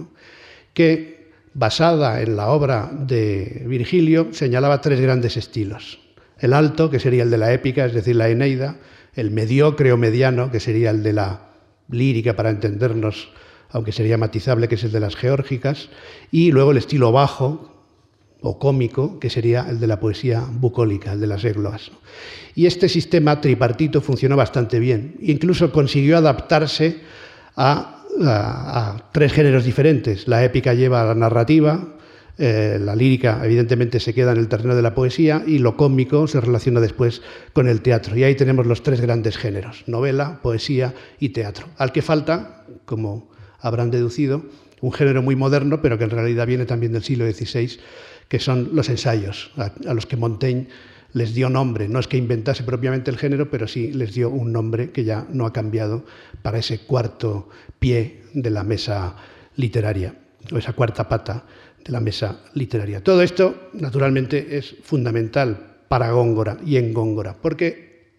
[0.73, 5.99] que basada en la obra de Virgilio señalaba tres grandes estilos.
[6.39, 8.77] El alto, que sería el de la épica, es decir, la Eneida,
[9.17, 11.49] el mediocre o mediano, que sería el de la
[11.89, 13.29] lírica para entendernos,
[13.69, 15.89] aunque sería matizable, que es el de las geórgicas,
[16.31, 17.73] y luego el estilo bajo
[18.41, 21.91] o cómico, que sería el de la poesía bucólica, el de las églogas.
[22.53, 27.01] Y este sistema tripartito funcionó bastante bien, incluso consiguió adaptarse
[27.55, 30.27] a, a tres géneros diferentes.
[30.27, 31.96] La épica lleva a la narrativa,
[32.39, 36.27] eh, la lírica, evidentemente, se queda en el terreno de la poesía y lo cómico
[36.27, 37.21] se relaciona después
[37.53, 38.15] con el teatro.
[38.15, 41.67] Y ahí tenemos los tres grandes géneros, novela, poesía y teatro.
[41.77, 44.45] Al que falta, como habrán deducido,
[44.81, 47.79] un género muy moderno, pero que en realidad viene también del siglo XVI,
[48.27, 50.67] que son los ensayos, a, a los que Montaigne
[51.13, 51.87] les dio nombre.
[51.87, 55.25] No es que inventase propiamente el género, pero sí les dio un nombre que ya
[55.31, 56.05] no ha cambiado
[56.43, 59.15] para ese cuarto pie de la mesa
[59.55, 60.13] literaria,
[60.51, 61.45] o esa cuarta pata
[61.87, 63.01] de la mesa literaria.
[63.01, 68.11] Todo esto, naturalmente, es fundamental para Góngora y en Góngora, porque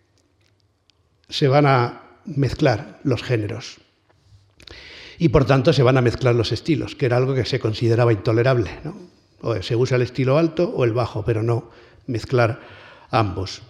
[1.28, 3.76] se van a mezclar los géneros.
[5.20, 8.12] y por tanto se van a mezclar los estilos, que era algo que se consideraba
[8.12, 8.70] intolerable.
[9.40, 11.70] O se usa el estilo alto o el bajo, pero no
[12.06, 12.60] mezclar
[13.10, 13.62] ambos.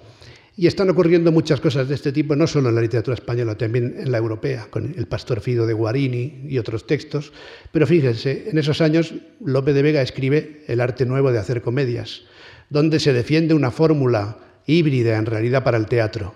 [0.60, 3.94] Y están ocurriendo muchas cosas de este tipo, no solo en la literatura española, también
[3.96, 7.32] en la europea, con el Pastor Fido de Guarini y otros textos.
[7.70, 12.22] Pero fíjense, en esos años Lope de Vega escribe El arte nuevo de hacer comedias,
[12.70, 16.34] donde se defiende una fórmula híbrida en realidad para el teatro.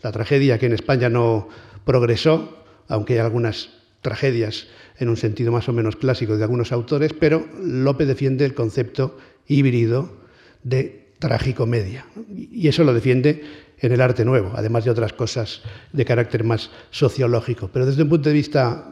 [0.00, 1.50] La tragedia que en España no
[1.84, 3.68] progresó, aunque hay algunas
[4.00, 8.54] tragedias en un sentido más o menos clásico de algunos autores, pero Lope defiende el
[8.54, 10.16] concepto híbrido
[10.62, 12.06] de tragicomedia.
[12.34, 13.44] Y eso lo defiende
[13.78, 15.62] en el arte nuevo, además de otras cosas
[15.92, 17.70] de carácter más sociológico.
[17.72, 18.90] Pero desde un punto de vista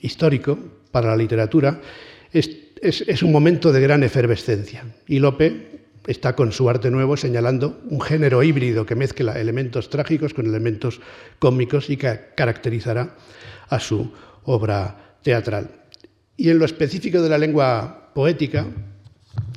[0.00, 0.56] histórico,
[0.92, 1.80] para la literatura,
[2.32, 4.84] es, es un momento de gran efervescencia.
[5.08, 10.34] Y Lope está con su arte nuevo señalando un género híbrido que mezcla elementos trágicos
[10.34, 11.00] con elementos
[11.38, 13.16] cómicos y que caracterizará
[13.68, 14.12] a su
[14.44, 15.70] obra teatral.
[16.36, 18.66] Y en lo específico de la lengua poética,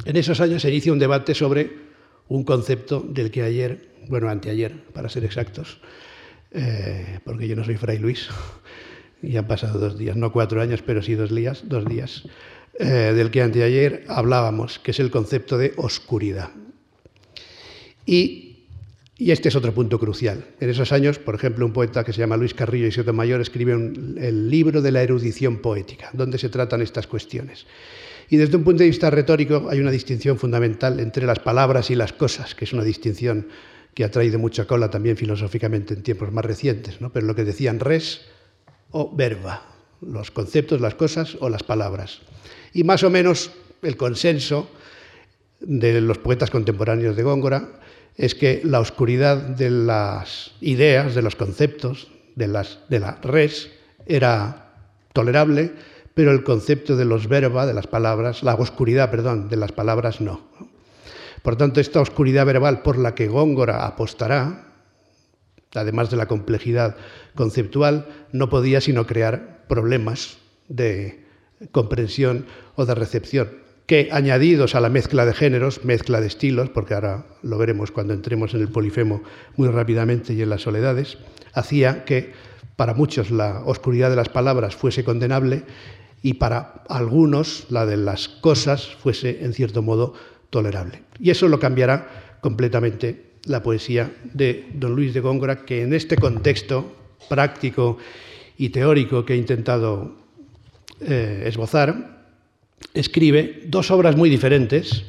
[0.06, 1.72] en esos años se inicia un debate sobre
[2.28, 5.80] un concepto del que ayer, bueno, anteayer, para ser exactos,
[6.52, 8.30] eh, porque yo no soy Fray Luis,
[9.22, 12.24] y han pasado dos días, no cuatro años, pero sí dos días, dos días,
[12.78, 16.52] eh, del que anteayer hablábamos, que es el concepto de oscuridad.
[18.06, 18.52] Y,
[19.18, 20.44] este es otro punto crucial.
[20.60, 23.72] En esos años, por ejemplo, un poeta que se llama Luis Carrillo y Sotomayor escribe
[23.72, 27.66] el libro de la erudición poética, donde se tratan estas cuestiones.
[28.30, 31.96] Y desde un punto de vista retórico hay una distinción fundamental entre las palabras y
[31.96, 33.48] las cosas, que es una distinción
[33.94, 37.12] que ha traído mucha cola también filosóficamente en tiempos más recientes, ¿no?
[37.12, 38.22] pero lo que decían res
[38.92, 39.66] o verba,
[40.02, 42.22] los conceptos, las cosas o las palabras.
[42.74, 43.52] Y más o menos
[43.82, 44.70] el consenso
[45.62, 47.80] de los poetas contemporáneos de Góngora
[48.18, 53.70] es que la oscuridad de las ideas, de los conceptos, de, las, de la res,
[54.06, 54.74] era
[55.14, 55.72] tolerable,
[56.16, 60.22] pero el concepto de los verba, de las palabras, la oscuridad, perdón, de las palabras
[60.22, 60.42] no.
[61.44, 64.74] Por tanto, esta oscuridad verbal por la que Góngora apostará,
[65.76, 66.96] además de la complejidad
[67.36, 70.38] conceptual, no podía sino crear problemas
[70.70, 71.26] de
[71.72, 72.46] comprensión
[72.76, 73.50] o de recepción,
[73.86, 78.14] que añadidos a la mezcla de géneros, mezcla de estilos, porque ahora lo veremos cuando
[78.14, 79.22] entremos en el polifemo
[79.58, 81.18] muy rápidamente y en las soledades,
[81.54, 82.34] hacía que
[82.76, 85.64] para muchos la oscuridad de las palabras fuese condenable
[86.22, 90.14] y para algunos la de las cosas fuese en cierto modo
[90.50, 91.04] tolerable.
[91.20, 96.16] Y eso lo cambiará completamente la poesía de don Luis de Góngora, que en este
[96.18, 96.96] contexto
[97.30, 97.98] práctico
[98.58, 100.16] y teórico que he intentado
[101.02, 102.34] eh, esbozar,
[102.94, 105.04] escribe dos obras muy diferentes,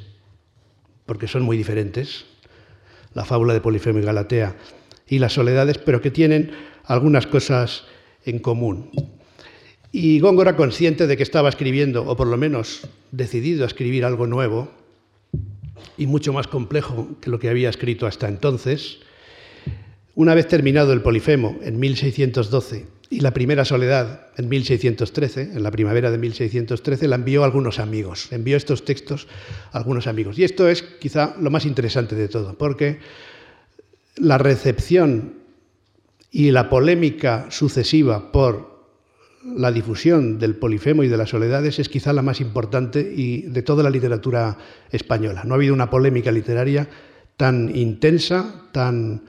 [1.06, 2.24] porque son muy diferentes,
[3.14, 4.56] la fábula de Polifemo y Galatea
[5.08, 6.50] y las soledades, pero que tienen
[6.84, 7.84] algunas cosas
[8.24, 8.90] en común.
[9.92, 14.26] Y Góngora, consciente de que estaba escribiendo, o por lo menos decidido a escribir algo
[14.26, 14.70] nuevo
[15.96, 18.98] y mucho más complejo que lo que había escrito hasta entonces,
[20.14, 25.70] una vez terminado el Polifemo en 1612 y la primera soledad en 1613, en la
[25.70, 29.28] primavera de 1613, la envió a algunos amigos, envió estos textos
[29.72, 30.38] a algunos amigos.
[30.38, 32.98] Y esto es quizá lo más interesante de todo, porque
[34.16, 35.34] la recepción
[36.30, 38.75] y la polémica sucesiva por
[39.54, 43.62] la difusión del polifemo y de las soledades es quizá la más importante y de
[43.62, 44.58] toda la literatura
[44.90, 45.42] española.
[45.44, 46.88] No ha habido una polémica literaria
[47.36, 49.22] tan intensa, tan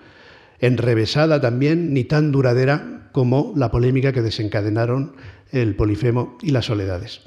[0.60, 5.16] enrevesada también, ni tan duradera como la polémica que desencadenaron
[5.52, 7.22] el polifemo y las soledades.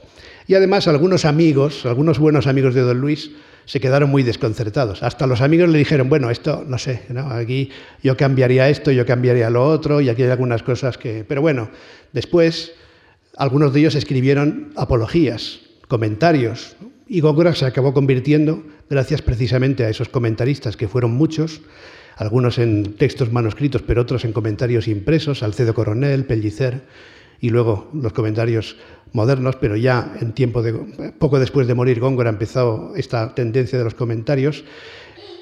[0.50, 3.30] Y además algunos amigos, algunos buenos amigos de don Luis,
[3.66, 5.00] se quedaron muy desconcertados.
[5.04, 7.70] Hasta los amigos le dijeron, bueno, esto, no sé, aquí
[8.02, 11.24] yo cambiaría esto, yo cambiaría lo otro, y aquí hay algunas cosas que...
[11.24, 11.70] Pero bueno,
[12.12, 12.72] después
[13.36, 16.74] algunos de ellos escribieron apologías, comentarios,
[17.06, 21.60] y Góngora se acabó convirtiendo, gracias precisamente a esos comentaristas, que fueron muchos,
[22.16, 26.80] algunos en textos manuscritos, pero otros en comentarios impresos, Alcedo Coronel, Pellicer,
[27.40, 28.76] y luego los comentarios
[29.12, 30.72] modernos, pero ya en tiempo de,
[31.18, 34.64] poco después de morir Góngora empezó esta tendencia de los comentarios,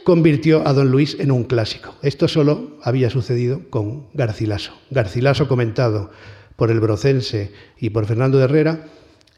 [0.05, 1.94] convirtió a don Luis en un clásico.
[2.03, 4.72] Esto solo había sucedido con Garcilaso.
[4.90, 6.11] Garcilaso comentado
[6.57, 8.86] por el brocense y por Fernando de Herrera,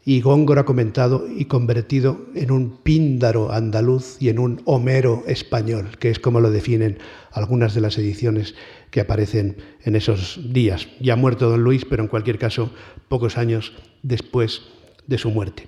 [0.03, 6.09] y Góngora comentado y convertido en un píndaro andaluz y en un Homero español, que
[6.09, 6.97] es como lo definen
[7.31, 8.55] algunas de las ediciones
[8.89, 10.87] que aparecen en esos días.
[10.99, 12.71] Ya muerto don Luis, pero en cualquier caso
[13.09, 14.63] pocos años después
[15.05, 15.67] de su muerte.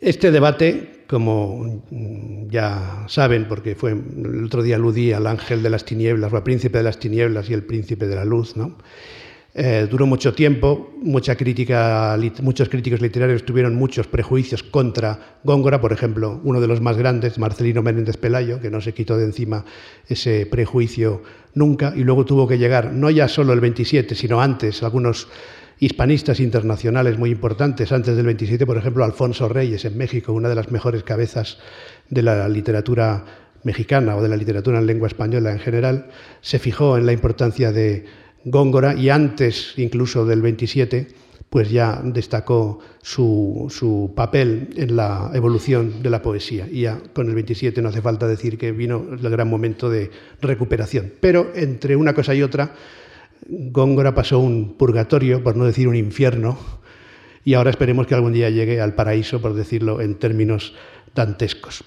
[0.00, 1.84] Este debate, como
[2.48, 6.42] ya saben, porque fue el otro día aludí al ángel de las tinieblas, o al
[6.42, 8.78] príncipe de las tinieblas y el príncipe de la luz, ¿no?
[9.52, 15.92] Eh, duró mucho tiempo, mucha crítica, muchos críticos literarios tuvieron muchos prejuicios contra Góngora, por
[15.92, 19.64] ejemplo, uno de los más grandes, Marcelino Menéndez Pelayo, que no se quitó de encima
[20.06, 21.22] ese prejuicio
[21.54, 25.26] nunca, y luego tuvo que llegar, no ya solo el 27, sino antes, algunos
[25.80, 30.54] hispanistas internacionales muy importantes, antes del 27, por ejemplo, Alfonso Reyes en México, una de
[30.54, 31.58] las mejores cabezas
[32.08, 33.24] de la literatura
[33.64, 36.06] mexicana o de la literatura en lengua española en general,
[36.40, 38.04] se fijó en la importancia de
[38.44, 41.08] Góngora y antes incluso del 27,
[41.50, 46.68] pues ya destacó su, papel en la evolución de la poesía.
[46.70, 50.10] Y ya con el 27 no hace falta decir que vino el gran momento de
[50.40, 51.12] recuperación.
[51.20, 52.74] Pero entre una cosa y otra,
[53.48, 56.56] Góngora pasó un purgatorio, por no decir un infierno,
[57.44, 60.74] y ahora esperemos que algún día llegue al paraíso, por decirlo en términos
[61.14, 61.84] dantescos.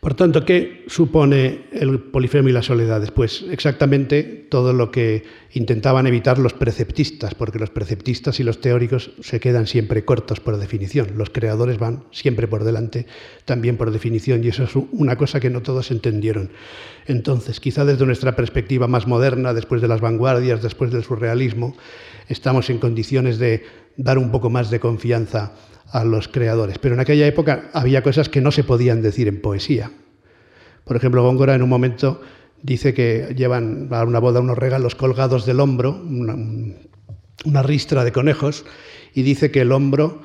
[0.00, 3.10] Por tanto, ¿qué supone el polifemo y las soledades?
[3.10, 9.10] Pues exactamente todo lo que intentaban evitar los preceptistas, porque los preceptistas y los teóricos
[9.20, 11.08] se quedan siempre cortos por definición.
[11.16, 13.06] Los creadores van siempre por delante,
[13.44, 16.50] también por definición, y eso es una cosa que no todos entendieron.
[17.06, 21.76] Entonces, quizá desde nuestra perspectiva más moderna, después de las vanguardias, después del surrealismo,
[22.28, 23.64] estamos en condiciones de
[23.96, 25.54] dar un poco más de confianza
[25.90, 26.78] a los creadores.
[26.78, 29.90] Pero en aquella época había cosas que no se podían decir en poesía.
[30.84, 32.20] Por ejemplo, Góngora en un momento
[32.62, 38.64] dice que llevan a una boda unos regalos colgados del hombro, una, ristra de conejos,
[39.14, 40.22] y dice que el hombro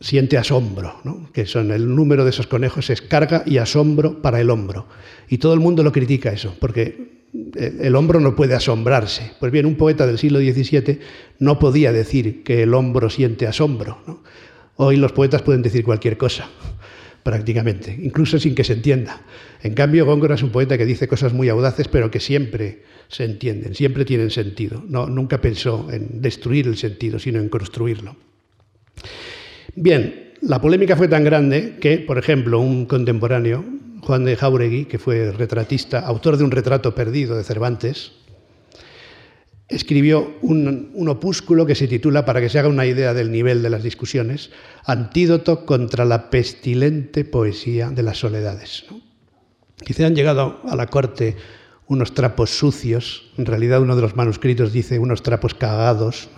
[0.00, 1.00] siente asombro,
[1.32, 4.86] que son el número de esos conejos es carga y asombro para el hombro.
[5.28, 7.20] Y todo el mundo lo critica eso, porque
[7.54, 9.32] el hombro no puede asombrarse.
[9.38, 11.00] Pues bien, un poeta del siglo XVII
[11.38, 14.22] no podía decir que el hombro siente asombro.
[14.82, 16.48] Hoy los poetas pueden decir cualquier cosa,
[17.22, 19.20] prácticamente, incluso sin que se entienda.
[19.62, 23.24] En cambio, Góngora es un poeta que dice cosas muy audaces, pero que siempre se
[23.24, 24.82] entienden, siempre tienen sentido.
[24.88, 28.16] No, nunca pensó en destruir el sentido, sino en construirlo.
[29.74, 33.62] Bien, la polémica fue tan grande que, por ejemplo, un contemporáneo,
[34.00, 38.12] Juan de Jauregui, que fue retratista, autor de un retrato perdido de Cervantes,
[39.70, 43.70] escribió un, opúsculo que se titula, para que se haga una idea del nivel de
[43.70, 44.50] las discusiones,
[44.84, 48.84] Antídoto contra la pestilente poesía de las soledades.
[49.84, 51.36] Quizá han llegado a la corte
[51.86, 56.28] unos trapos sucios, en realidad uno de los manuscritos dice unos trapos cagados,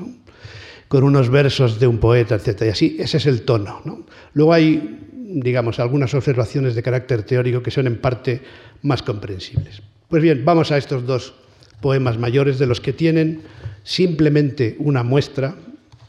[0.89, 2.63] con unos versos de un poeta, etc.
[2.67, 4.05] Y así, ese es el tono.
[4.35, 8.43] Luego hay, digamos, algunas observaciones de carácter teórico que son en parte
[8.83, 9.83] más comprensibles.
[10.09, 11.35] Pues bien, vamos a estos dos
[11.83, 13.43] poemas mayores de los que tienen
[13.85, 15.57] simplemente una muestra,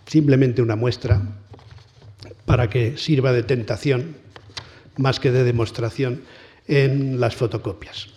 [0.06, 1.22] simplemente una muestra
[2.46, 4.16] para que sirva de tentación
[4.96, 6.22] más que de demostración
[6.68, 8.08] en las fotocopias.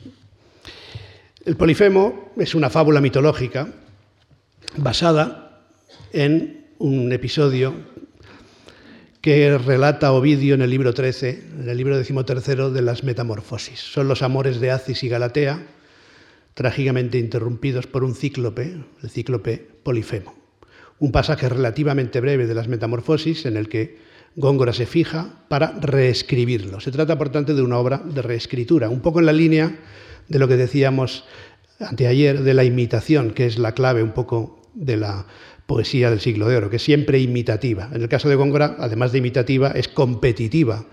[1.44, 3.68] El Polifemo es una fábula mitológica
[4.76, 5.62] basada
[6.12, 7.74] en un episodio
[9.20, 13.80] que relata Ovidio en el libro 13, en el libro decimotercero de las Metamorfosis.
[13.80, 15.66] Son los amores de Acis y Galatea,
[16.56, 20.34] trágicamente interrumpidos por un cíclope, el cíclope Polifemo.
[20.98, 23.98] Un pasaje relativamente breve de las Metamorfosis en el que
[24.36, 26.80] Góngora se fija para reescribirlo.
[26.80, 29.76] Se trata, por tanto, de una obra de reescritura, un poco en la línea
[30.28, 31.24] de lo que decíamos
[31.78, 35.26] anteayer de la imitación, que es la clave un poco de la
[35.66, 37.90] poesía del siglo de oro, que es siempre imitativa.
[37.92, 40.86] En el caso de Góngora, además de imitativa, es competitiva.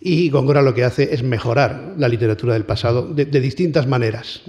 [0.00, 4.42] Y Góngora lo que hace es mejorar la literatura del pasado de, de distintas maneras.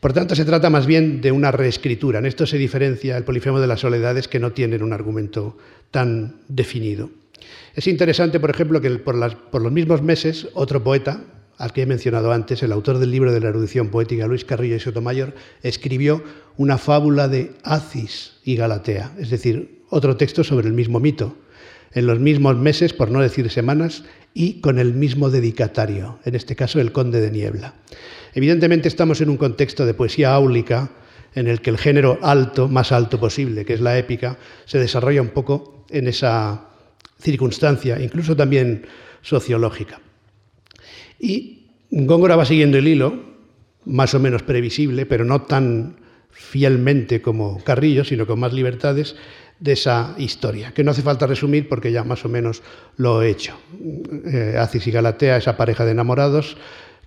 [0.00, 2.20] Por tanto, se trata más bien de una reescritura.
[2.20, 5.56] En esto se diferencia el polifemo de las soledades que no tienen un argumento
[5.90, 7.10] tan definido.
[7.74, 11.24] Es interesante, por ejemplo, que por, los mismos meses otro poeta,
[11.56, 14.76] al que he mencionado antes, el autor del libro de la erudición poética, Luis Carrillo
[14.76, 16.22] y Sotomayor, escribió
[16.56, 21.36] una fábula de Acis y Galatea, es decir, otro texto sobre el mismo mito,
[21.92, 26.54] en los mismos meses, por no decir semanas, y con el mismo dedicatario, en este
[26.54, 27.74] caso el conde de Niebla.
[28.34, 30.90] Evidentemente estamos en un contexto de poesía áulica
[31.34, 35.22] en el que el género alto, más alto posible, que es la épica, se desarrolla
[35.22, 36.68] un poco en esa
[37.20, 38.86] circunstancia, incluso también
[39.22, 40.00] sociológica.
[41.18, 43.22] Y Góngora va siguiendo el hilo,
[43.84, 45.96] más o menos previsible, pero no tan
[46.30, 49.16] fielmente como Carrillo, sino con más libertades,
[49.60, 52.62] de esa historia, que no hace falta resumir porque ya más o menos
[52.96, 53.54] lo he hecho.
[54.26, 56.56] Eh, Acis y Galatea, esa pareja de enamorados,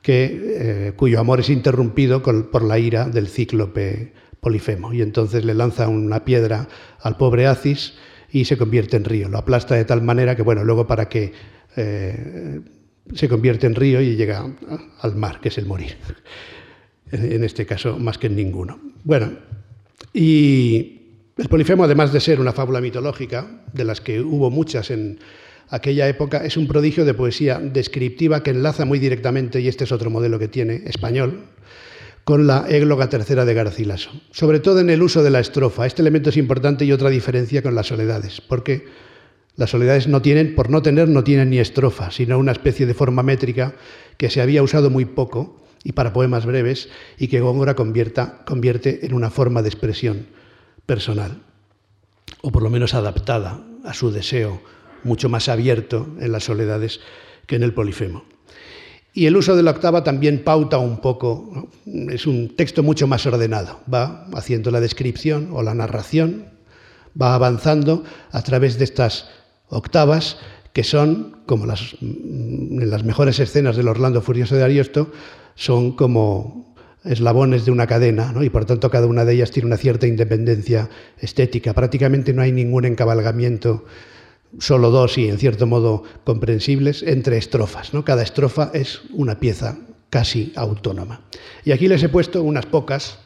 [0.02, 0.41] que,
[0.89, 4.93] eh, cuyo amor es interrumpido por la ira del cíclope Polifemo.
[4.93, 6.68] Y entonces le lanza una piedra
[7.02, 7.93] al pobre Acis
[8.32, 9.30] y se convierte en río.
[9.30, 11.32] Lo aplasta de tal manera que, bueno, luego para que
[11.78, 12.60] eh,
[13.14, 14.45] se convierte en río y llega
[15.02, 15.97] al mar, que es el morir.
[17.14, 18.80] En este caso, más que en ninguno.
[19.04, 19.34] Bueno,
[20.14, 21.01] Y
[21.42, 25.20] el Polifemo, además de ser una fábula mitológica, de las que hubo muchas en
[25.70, 29.92] aquella época, es un prodigio de poesía descriptiva que enlaza muy directamente, y este es
[29.92, 31.46] otro modelo que tiene, español,
[32.24, 34.12] con la égloga tercera de Garcilaso.
[34.32, 35.88] Sobre todo en el uso de la estrofa.
[35.88, 38.86] Este elemento es importante y otra diferencia con las soledades, porque
[39.56, 42.94] las soledades no tienen, por no tener, no tienen ni estrofa, sino una especie de
[42.94, 43.74] forma métrica
[44.18, 49.14] que se había usado muy poco y para poemas breves y que Góngora convierte en
[49.16, 50.41] una forma de expresión
[50.86, 51.42] personal,
[52.42, 54.62] o por lo menos adaptada a su deseo,
[55.04, 57.00] mucho más abierto en las soledades
[57.48, 58.24] que en el polifemo.
[59.14, 63.26] Y el uso de la octava también pauta un poco, es un texto mucho más
[63.26, 66.46] ordenado, va haciendo la descripción o la narración,
[67.20, 69.30] va avanzando a través de estas
[69.68, 70.38] octavas
[70.72, 75.12] que son, como las, en las mejores escenas del Orlando Furioso de Ariosto,
[75.56, 76.70] son como
[77.04, 80.89] eslabones de una cadena, y por tanto cada una de ellas tiene una cierta independencia
[81.20, 81.74] estética.
[81.74, 83.86] Prácticamente no hay ningún encabalgamiento,
[84.60, 87.93] solo dos y en cierto modo comprensibles, entre estrofas.
[87.93, 88.06] ¿no?
[88.06, 89.80] Cada estrofa es una pieza
[90.10, 91.22] casi autónoma.
[91.64, 93.20] Y aquí les he puesto unas pocas,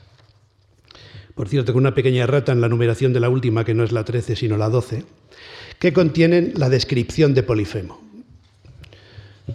[1.34, 3.92] por cierto, con una pequeña rata en la numeración de la última, que no es
[3.92, 5.04] la 13, sino la 12
[5.80, 8.05] que contienen la descripción de Polifemo.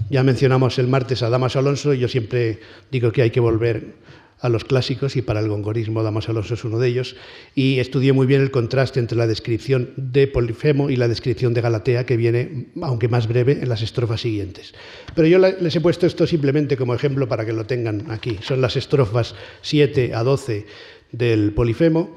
[0.08, 2.60] Ya mencionamos el martes a Damas Alonso, y yo siempre
[2.90, 3.94] digo que hay que volver
[4.40, 7.16] a los clásicos y para el gongorismo Damas Alonso es uno de ellos,
[7.54, 11.60] y estudié muy bien el contraste entre la descripción de Polifemo y la descripción de
[11.60, 14.74] Galatea, que viene, aunque más breve, en las estrofas siguientes.
[15.14, 18.38] Pero yo les he puesto esto simplemente como ejemplo para que lo tengan aquí.
[18.42, 20.66] Son las estrofas 7 a 12
[21.12, 22.16] del Polifemo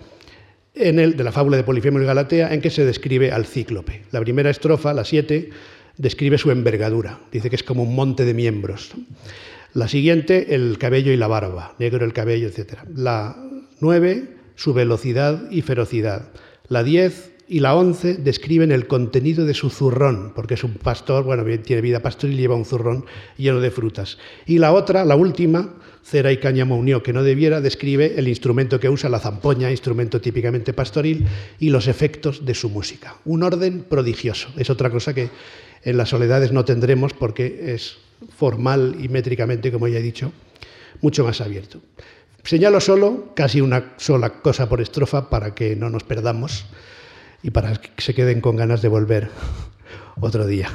[0.75, 4.03] en el, de la fábula de Polifemo y Galatea, en que se describe al cíclope.
[4.11, 5.49] La primera estrofa, la 7,
[5.97, 8.91] describe su envergadura, dice que es como un monte de miembros.
[9.73, 12.79] La siguiente, el cabello y la barba, negro el cabello, etc.
[12.95, 13.35] La
[13.79, 16.29] 9, su velocidad y ferocidad.
[16.67, 21.23] La 10 y la 11 describen el contenido de su zurrón, porque es un pastor,
[21.23, 23.05] bueno, tiene vida pastoril y lleva un zurrón
[23.37, 24.17] lleno de frutas.
[24.45, 28.79] Y la otra, la última, cera y cáñamo unió que no debiera, describe el instrumento
[28.79, 31.25] que usa, la zampoña, instrumento típicamente pastoril,
[31.59, 33.17] y los efectos de su música.
[33.25, 34.49] Un orden prodigioso.
[34.57, 35.29] Es otra cosa que
[35.83, 37.97] en las soledades no tendremos porque es
[38.35, 40.31] formal y métricamente, como ya he dicho,
[41.01, 41.81] mucho más abierto.
[42.43, 46.65] Señalo solo, casi una sola cosa por estrofa para que no nos perdamos
[47.41, 49.29] y para que se queden con ganas de volver
[50.19, 50.69] otro día.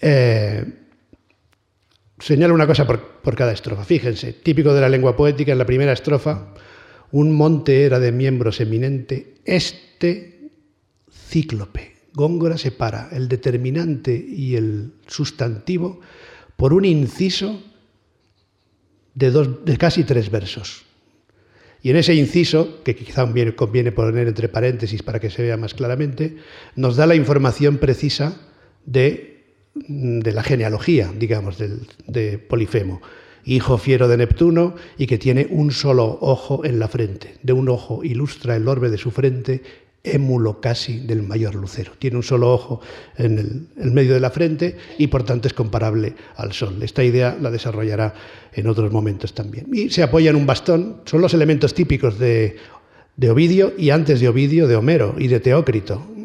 [0.00, 0.64] Eh,
[2.18, 3.84] señalo una cosa por, cada estrofa.
[3.84, 6.54] Fíjense, típico de la lengua poética, en la primera estrofa,
[7.12, 10.50] un monte era de miembros eminente, este
[11.10, 11.95] cíclope.
[12.16, 16.00] Góngora separa el determinante y el sustantivo
[16.56, 17.62] por un inciso
[19.14, 20.86] de, dos, de casi tres versos.
[21.82, 25.74] Y en ese inciso, que quizá conviene poner entre paréntesis para que se vea más
[25.74, 26.38] claramente,
[26.74, 28.40] nos da la información precisa
[28.86, 29.36] de
[29.88, 33.02] de la genealogía, digamos, de Polifemo,
[33.44, 37.34] hijo fiero de Neptuno y que tiene un solo ojo en la frente.
[37.42, 39.62] De un ojo ilustra el orbe de su frente,
[40.06, 41.92] émulo casi del mayor lucero.
[41.98, 42.80] Tiene un solo ojo
[43.16, 46.82] en el, medio de la frente y por tanto es comparable al sol.
[46.82, 48.14] Esta idea la desarrollará
[48.52, 49.66] en otros momentos también.
[49.72, 52.56] Y se apoya en un bastón, son los elementos típicos de,
[53.16, 56.15] de Ovidio y antes de Ovidio de Homero y de Teócrito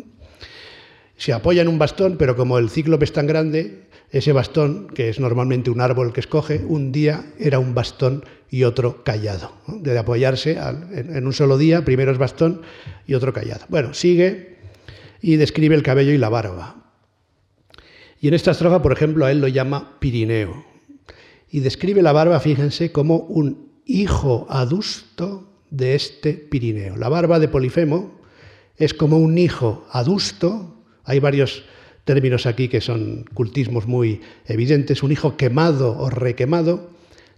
[1.22, 5.08] se apoya en un bastón, pero como el cíclope es tan grande, ese bastón, que
[5.08, 9.52] es normalmente un árbol que escoge, un día era un bastón y otro callado.
[9.68, 12.64] De apoyarse en, un solo día, primero es bastón
[13.06, 13.68] y otro callado.
[13.70, 14.58] Bueno, sigue
[15.22, 16.92] y describe el cabello y la barba.
[18.20, 20.66] Y en esta estrofa, por ejemplo, a él lo llama Pirineo.
[21.52, 26.98] Y describe la barba, fíjense, como un hijo adusto de este Pirineo.
[26.98, 28.20] La barba de Polifemo
[28.76, 31.64] es como un hijo adusto hay varios
[32.04, 35.04] términos aquí que son cultismos muy evidentes.
[35.04, 36.90] Un hijo quemado o requemado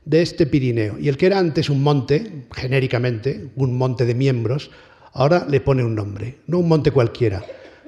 [0.06, 0.98] de este Pirineo.
[1.00, 4.72] Y el que era antes un monte, genéricamente, un monte de miembros,
[5.14, 7.44] ahora le pone un nombre, no un monte cualquiera.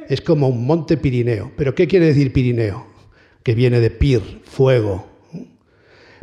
[0.08, 1.52] Es como un monte Pirineo.
[1.58, 2.86] ¿Pero qué quiere decir Pirineo?
[3.44, 5.08] Que viene de pir, fuego.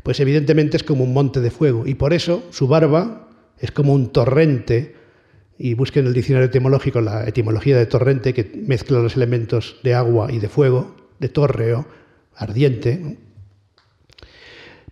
[0.02, 1.86] Pues evidentemente es como un monte de fuego.
[1.86, 3.28] Y por eso su barba
[3.58, 5.01] es como un torrente
[5.58, 9.94] y busquen en el diccionario etimológico la etimología de torrente, que mezcla los elementos de
[9.94, 11.86] agua y de fuego, de tórreo,
[12.34, 13.18] ardiente.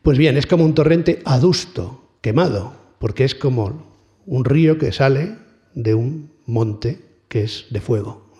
[0.03, 3.91] Pues bien, es como un torrente adusto, quemado, porque es como
[4.27, 5.37] un río que sale
[5.75, 8.31] de un monte que es de fuego.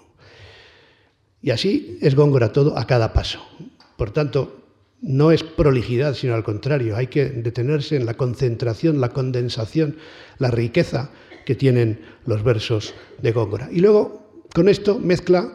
[1.43, 3.41] Y así es Góngora todo a cada paso.
[3.97, 4.61] Por tanto,
[5.01, 9.97] no es prolijidad, sino al contrario, hay que detenerse en la concentración, la condensación,
[10.39, 11.11] la riqueza
[11.51, 13.71] que tienen los versos de Góngora.
[13.73, 15.51] Y luego, con esto, mezcla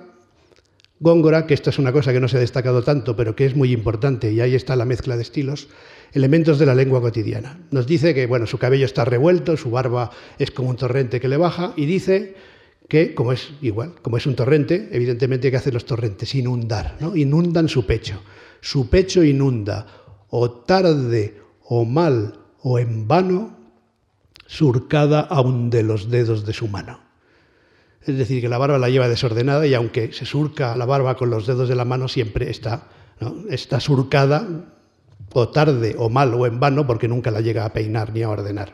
[0.99, 3.55] Góngora, que esta es una cosa que no se ha destacado tanto, pero que es
[3.55, 5.69] muy importante, y ahí está la mezcla de estilos,
[6.11, 7.61] elementos de la lengua cotidiana.
[7.71, 11.29] Nos dice que bueno, su cabello está revuelto, su barba es como un torrente que
[11.29, 12.35] le baja, y dice
[12.89, 17.15] que, como es igual, como es un torrente, evidentemente que hace los torrentes, inundar, ¿no?
[17.15, 18.21] inundan su pecho.
[18.59, 19.87] Su pecho inunda,
[20.29, 23.54] o tarde, o mal, o en vano,
[24.45, 26.99] surcada aún de los dedos de su mano.
[28.01, 31.29] Es decir, que la barba la lleva desordenada y aunque se surca la barba con
[31.29, 32.87] los dedos de la mano, siempre está,
[33.49, 34.47] está surcada
[35.33, 38.29] o tarde o mal o en vano porque nunca la llega a peinar ni a
[38.29, 38.73] ordenar.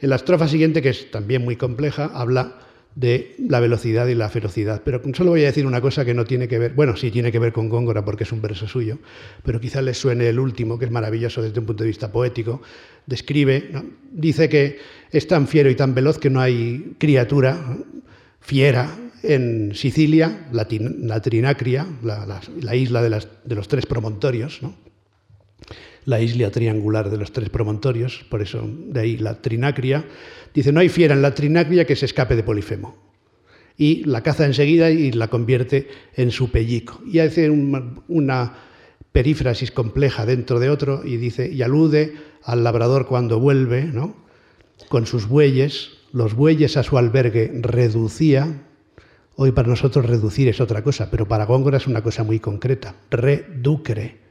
[0.00, 2.58] En la estrofa siguiente, que es también muy compleja, habla
[2.94, 4.82] de la velocidad y la ferocidad.
[4.84, 7.30] Pero solo voy a decir una cosa que no tiene que ver, bueno, sí tiene
[7.30, 8.98] que ver con Góngora porque es un verso suyo,
[9.44, 12.60] pero quizá les suene el último, que es maravilloso desde un punto de vista poético.
[13.06, 13.70] Describe,
[14.10, 14.78] dice que
[15.10, 17.78] es tan fiero y tan veloz que no hay criatura
[18.40, 18.90] fiera
[19.22, 24.87] en Sicilia, la, Trinacria, la, isla de, de, los tres promontorios, ¿no?
[26.08, 30.06] La isla triangular de los tres promontorios, por eso de ahí la Trinacria,
[30.54, 32.96] dice, no hay fiera en la Trinacria que se escape de Polifemo.
[33.76, 37.02] Y la caza enseguida y la convierte en su pellico.
[37.06, 38.54] Y hace una
[39.12, 44.16] perífrasis compleja dentro de otro y dice, y alude al labrador cuando vuelve, ¿no?
[44.88, 48.62] con sus bueyes, los bueyes a su albergue reducía,
[49.36, 52.94] hoy para nosotros reducir es otra cosa, pero para Góngora es una cosa muy concreta,
[53.10, 54.27] reducere,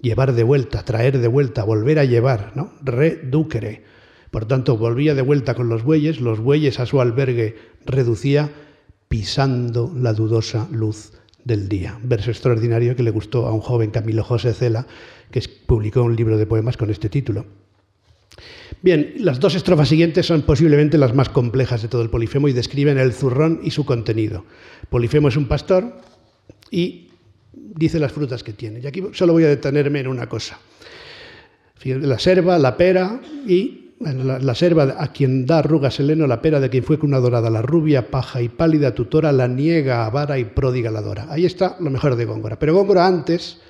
[0.00, 2.72] llevar de vuelta, traer de vuelta, volver a llevar, ¿no?
[2.82, 3.82] Reducere.
[4.30, 8.50] Por tanto, volvía de vuelta con los bueyes, los bueyes a su albergue reducía,
[9.08, 11.12] pisando la dudosa luz
[11.44, 11.98] del día.
[12.02, 14.86] Verso extraordinario que le gustó a un joven Camilo José Cela,
[15.30, 17.46] que publicó un libro de poemas con este título.
[18.82, 22.52] Bien, las dos estrofas siguientes son posiblemente las más complejas de todo el Polifemo y
[22.52, 24.44] describen el zurrón y su contenido.
[24.90, 26.00] Polifemo es un pastor
[26.70, 27.07] y
[27.52, 28.80] dice las frutas que tiene.
[28.80, 30.58] Y aquí solo voy a detenerme en una cosa.
[31.84, 36.42] La serva, la pera y la, la, serva a quien da arrugas el heno, la
[36.42, 40.38] pera de quien fue una dorada, la rubia, paja y pálida tutora, la niega, avara
[40.38, 41.26] y pródiga la dora.
[41.30, 42.58] Ahí está lo mejor de Góngora.
[42.58, 43.60] Pero Góngora antes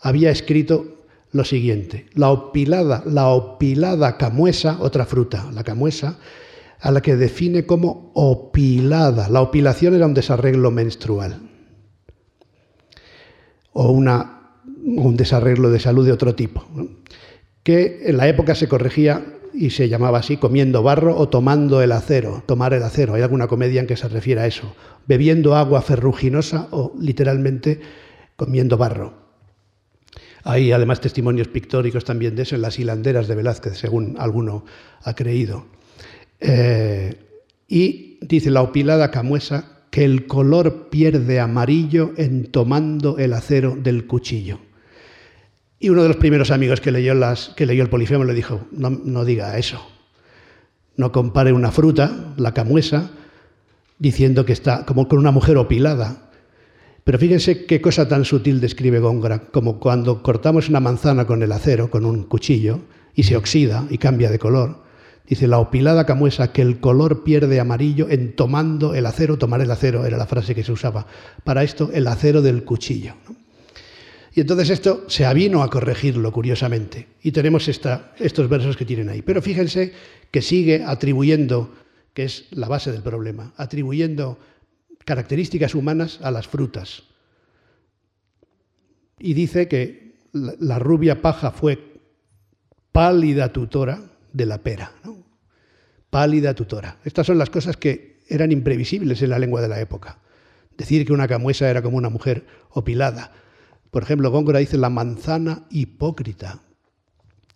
[0.00, 6.18] había escrito lo siguiente, la opilada, la opilada camuesa, otra fruta, la camuesa,
[6.80, 9.28] a la que define como opilada.
[9.28, 11.47] La opilación era un desarreglo menstrual
[13.80, 14.40] o una,
[14.84, 16.66] un desarreglo de salud de otro tipo,
[17.62, 19.24] que en la época se corregía
[19.54, 23.14] y se llamaba así, comiendo barro o tomando el acero, tomar el acero.
[23.14, 24.74] Hay alguna comedia en que se refiere a eso,
[25.06, 27.80] bebiendo agua ferruginosa o literalmente
[28.34, 29.14] comiendo barro.
[30.42, 34.64] Hay además testimonios pictóricos también de eso en las hilanderas de Velázquez, según alguno
[35.04, 35.66] ha creído.
[36.40, 37.14] Eh,
[37.68, 44.06] y dice la opilada camuesa que el color pierde amarillo en tomando el acero del
[44.06, 44.58] cuchillo.
[45.80, 48.66] Y uno de los primeros amigos que leyó, las, que leyó el Polifemo le dijo,
[48.72, 49.80] no, no diga eso,
[50.96, 53.12] no compare una fruta, la camuesa,
[53.98, 56.30] diciendo que está como con una mujer opilada.
[57.04, 61.52] Pero fíjense qué cosa tan sutil describe Góngora, como cuando cortamos una manzana con el
[61.52, 62.80] acero, con un cuchillo,
[63.14, 64.87] y se oxida y cambia de color.
[65.28, 69.70] Dice, la opilada camuesa que el color pierde amarillo en tomando el acero, tomar el
[69.70, 71.06] acero era la frase que se usaba.
[71.44, 73.14] Para esto, el acero del cuchillo.
[74.34, 77.08] Y entonces esto se avino a corregirlo, curiosamente.
[77.22, 79.20] Y tenemos estos versos que tienen ahí.
[79.20, 79.92] Pero fíjense
[80.30, 81.74] que sigue atribuyendo,
[82.14, 84.38] que es la base del problema, atribuyendo
[85.04, 87.02] características humanas a las frutas.
[89.18, 92.00] Y dice que la rubia paja fue
[92.92, 94.00] pálida tutora
[94.32, 94.92] de la pera.
[96.10, 96.98] Pálida tutora.
[97.04, 100.18] Estas son las cosas que eran imprevisibles en la lengua de la época.
[100.76, 103.32] Decir que una camuesa era como una mujer opilada.
[103.90, 106.60] Por ejemplo, Góngora dice la manzana hipócrita,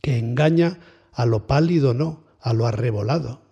[0.00, 0.78] que engaña
[1.12, 3.42] a lo pálido, no, a lo arrebolado.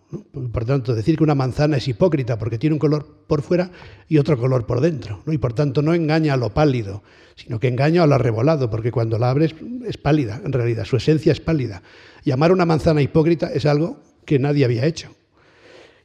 [0.52, 3.70] Por tanto, decir que una manzana es hipócrita porque tiene un color por fuera
[4.08, 5.22] y otro color por dentro.
[5.26, 7.04] Y por tanto no engaña a lo pálido,
[7.36, 9.54] sino que engaña a lo arrebolado, porque cuando la abres
[9.86, 11.82] es pálida, en realidad, su esencia es pálida.
[12.24, 14.00] Llamar una manzana hipócrita es algo
[14.30, 15.12] que nadie había hecho.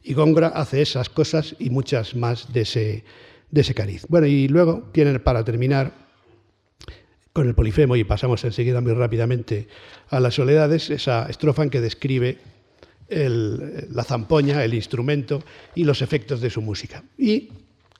[0.02, 3.04] Y Góngora hace esas cosas y muchas más de ese,
[3.52, 4.04] de ese cariz.
[4.08, 5.92] Bueno, y luego tienen para terminar
[7.32, 9.68] con el polifemo, y pasamos enseguida muy rápidamente
[10.08, 12.38] a las soledades, esa estrofa en que describe
[13.08, 15.44] la zampoña, el instrumento
[15.76, 17.04] y los efectos de su música.
[17.16, 17.50] Y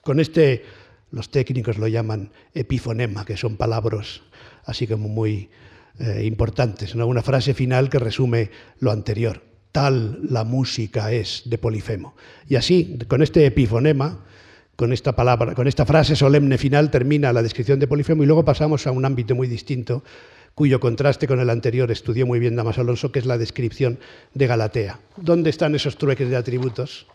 [0.01, 0.65] con este
[1.11, 4.23] los técnicos lo llaman epifonema, que son palabras
[4.65, 5.49] así como muy
[5.99, 8.51] eh, importantes, una frase final que resume
[8.81, 9.46] lo anterior.
[9.77, 12.15] Tal la música es de Polifemo.
[12.49, 14.25] Y así, con este epifonema,
[14.75, 18.43] con esta palabra, con esta frase solemne final termina la descripción de Polifemo y luego
[18.43, 20.03] pasamos a un ámbito muy distinto
[20.55, 23.99] cuyo contraste con el anterior estudió muy bien Damas Alonso, que es la descripción
[24.33, 24.99] de Galatea.
[25.15, 27.05] ¿Dónde están esos trueques de atributos?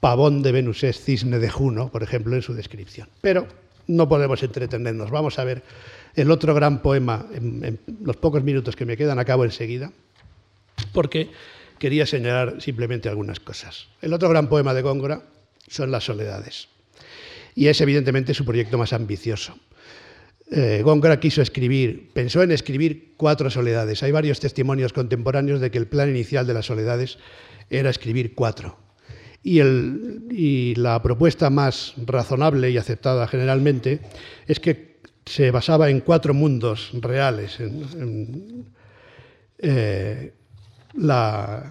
[0.00, 3.10] Pavón de Venus es cisne de Juno, por ejemplo, en su descripción.
[3.20, 3.46] Pero
[3.88, 5.10] no podemos entretenernos.
[5.10, 5.62] Vamos a ver
[6.14, 9.92] el otro gran poema en, los pocos minutos que me quedan, acabo enseguida,
[10.94, 11.28] porque
[11.78, 13.88] quería señalar simplemente algunas cosas.
[14.00, 15.22] El otro gran poema de Góngora
[15.68, 16.68] son las soledades.
[17.54, 19.58] Y es evidentemente su proyecto más ambicioso.
[20.50, 24.02] Eh, Góngora quiso escribir, pensó en escribir cuatro soledades.
[24.02, 27.18] Hay varios testimonios contemporáneos de que el plan inicial de las soledades
[27.70, 28.78] era escribir cuatro.
[29.42, 34.00] Y, la propuesta más razonable y aceptada generalmente
[34.46, 34.96] es que
[35.26, 37.58] se basaba en cuatro mundos reales.
[39.58, 40.32] Eh,
[40.96, 41.70] la,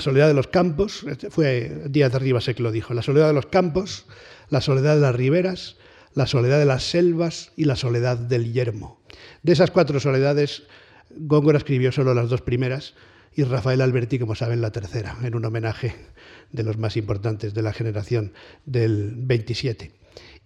[0.00, 3.34] soledad de los campos, este fue Díaz de Rivas que lo dijo, la soledad de
[3.34, 4.06] los campos,
[4.48, 5.76] la soledad de las riberas,
[6.14, 9.00] la soledad de las selvas y la soledad del yermo.
[9.42, 10.64] De esas cuatro soledades,
[11.10, 12.94] Góngora escribió solo las dos primeras
[13.34, 15.94] y Rafael Alberti, como saben, la tercera, en un homenaje
[16.52, 18.32] de los más importantes de la generación
[18.64, 19.92] del 27.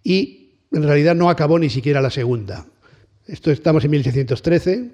[0.02, 2.66] Y en realidad no acabó ni siquiera la segunda.
[3.26, 4.90] Esto estamos en 1613.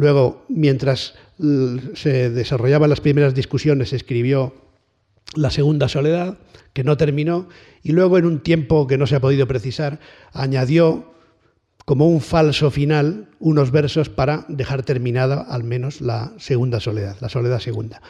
[0.00, 1.12] Luego, mientras
[1.92, 4.54] se desarrollaban las primeras discusiones, escribió
[5.34, 6.38] La segunda soledad,
[6.72, 7.50] que no terminó,
[7.82, 10.00] y luego en un tiempo que no se ha podido precisar,
[10.32, 11.12] añadió
[11.84, 17.28] como un falso final unos versos para dejar terminada al menos la segunda soledad, la
[17.28, 18.00] soledad segunda.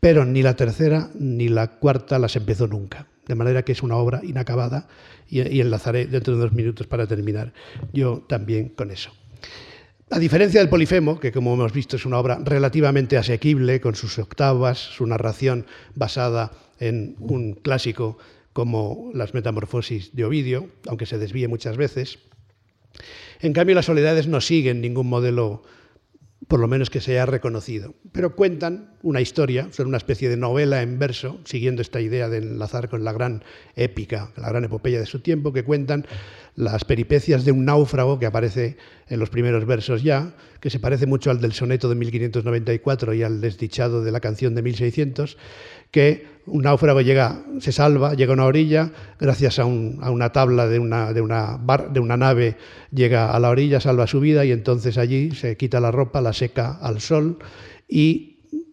[0.00, 3.06] Pero ni la tercera ni la cuarta las empezó nunca.
[3.26, 4.86] De manera que es una obra inacabada
[5.30, 7.54] y, enlazaré dentro de dos minutos para terminar
[7.94, 9.12] yo también con eso.
[10.10, 14.18] A diferencia del Polifemo, que como hemos visto es una obra relativamente asequible, con sus
[14.18, 18.16] octavas, su narración basada en un clásico
[18.54, 22.20] como las Metamorfosis de Ovidio, aunque se desvíe muchas veces.
[23.40, 25.62] En cambio, las soledades no siguen ningún modelo,
[26.48, 30.36] por lo menos que se haya reconocido, pero cuentan una historia, son una especie de
[30.36, 33.44] novela en verso, siguiendo esta idea de enlazar con la gran
[33.76, 36.06] épica, la gran epopeya de su tiempo, que cuentan
[36.56, 38.76] las peripecias de un náufrago que aparece
[39.08, 43.22] en los primeros versos ya, que se parece mucho al del soneto de 1594 y
[43.22, 45.38] al desdichado de la canción de 1600,
[45.92, 48.90] que un náufrago llega, se salva, llega a una orilla,
[49.20, 52.56] gracias a, una tabla de una, de, una de una nave,
[52.90, 56.32] llega a la orilla, salva su vida y entonces allí se quita la ropa, la
[56.32, 57.38] seca al sol
[57.88, 58.27] y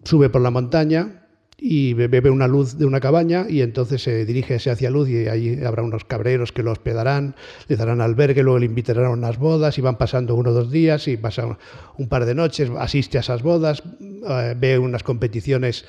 [0.05, 1.25] sube por la montaña
[1.57, 5.63] y bebe una luz de una cabaña y entonces se dirige hacia luz y allí
[5.63, 7.35] habrá unos cabreros que lo hospedarán,
[7.67, 10.71] le darán albergue, luego le invitarán a unas bodas y van pasando uno o dos
[10.71, 11.57] días y pasa
[11.97, 15.85] un par de noches, asiste a esas bodas, eh, ve unas competiciones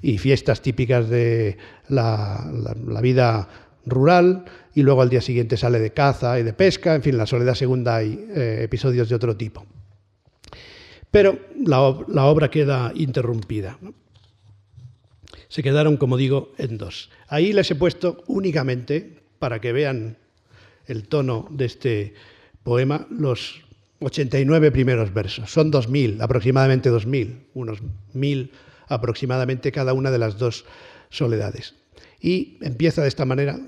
[0.00, 1.58] y fiestas típicas de
[1.88, 2.50] la,
[3.02, 3.48] vida
[3.84, 4.44] rural
[4.74, 7.54] y luego al día siguiente sale de caza y de pesca, en fin, la soledad
[7.54, 9.66] segunda hay eh, episodios de otro tipo.
[11.12, 11.78] Pero la,
[12.24, 13.78] obra queda interrumpida.
[15.48, 17.10] Se quedaron, como digo, en dos.
[17.28, 20.16] Ahí les he puesto únicamente, para que vean
[20.86, 22.14] el tono de este
[22.64, 23.60] poema, los
[24.00, 25.52] 89 primeros versos.
[25.52, 27.82] Son 2.000, aproximadamente 2.000, unos
[28.14, 28.50] 1.000
[28.88, 30.64] aproximadamente cada una de las dos
[31.10, 31.74] soledades.
[32.20, 33.60] Y empieza de esta manera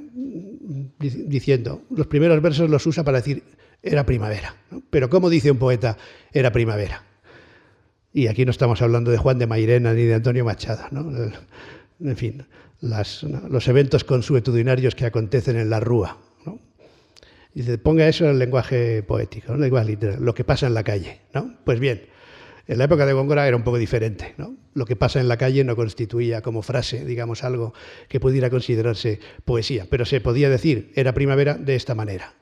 [0.98, 3.42] diciendo, los primeros versos los usa para decir,
[3.82, 4.56] era primavera.
[4.88, 5.98] Pero ¿cómo dice un poeta,
[6.32, 7.13] era primavera?
[8.14, 10.84] Y aquí no estamos hablando de Juan de Mairena ni de Antonio Machado.
[12.00, 12.46] En fin,
[12.80, 16.18] los eventos consuetudinarios que acontecen en la Rúa.
[17.52, 20.84] Dice, ponga eso en el lenguaje poético, el lenguaje literal, lo que pasa en la
[20.84, 21.20] calle.
[21.34, 21.56] ¿no?
[21.64, 22.06] Pues bien,
[22.68, 24.34] en la época de Góngora era un poco diferente.
[24.38, 24.56] ¿no?
[24.74, 27.74] Lo que pasa en la calle no constituía como frase, digamos, algo
[28.08, 32.34] que pudiera considerarse poesía, pero se podía decir, era primavera de esta manera.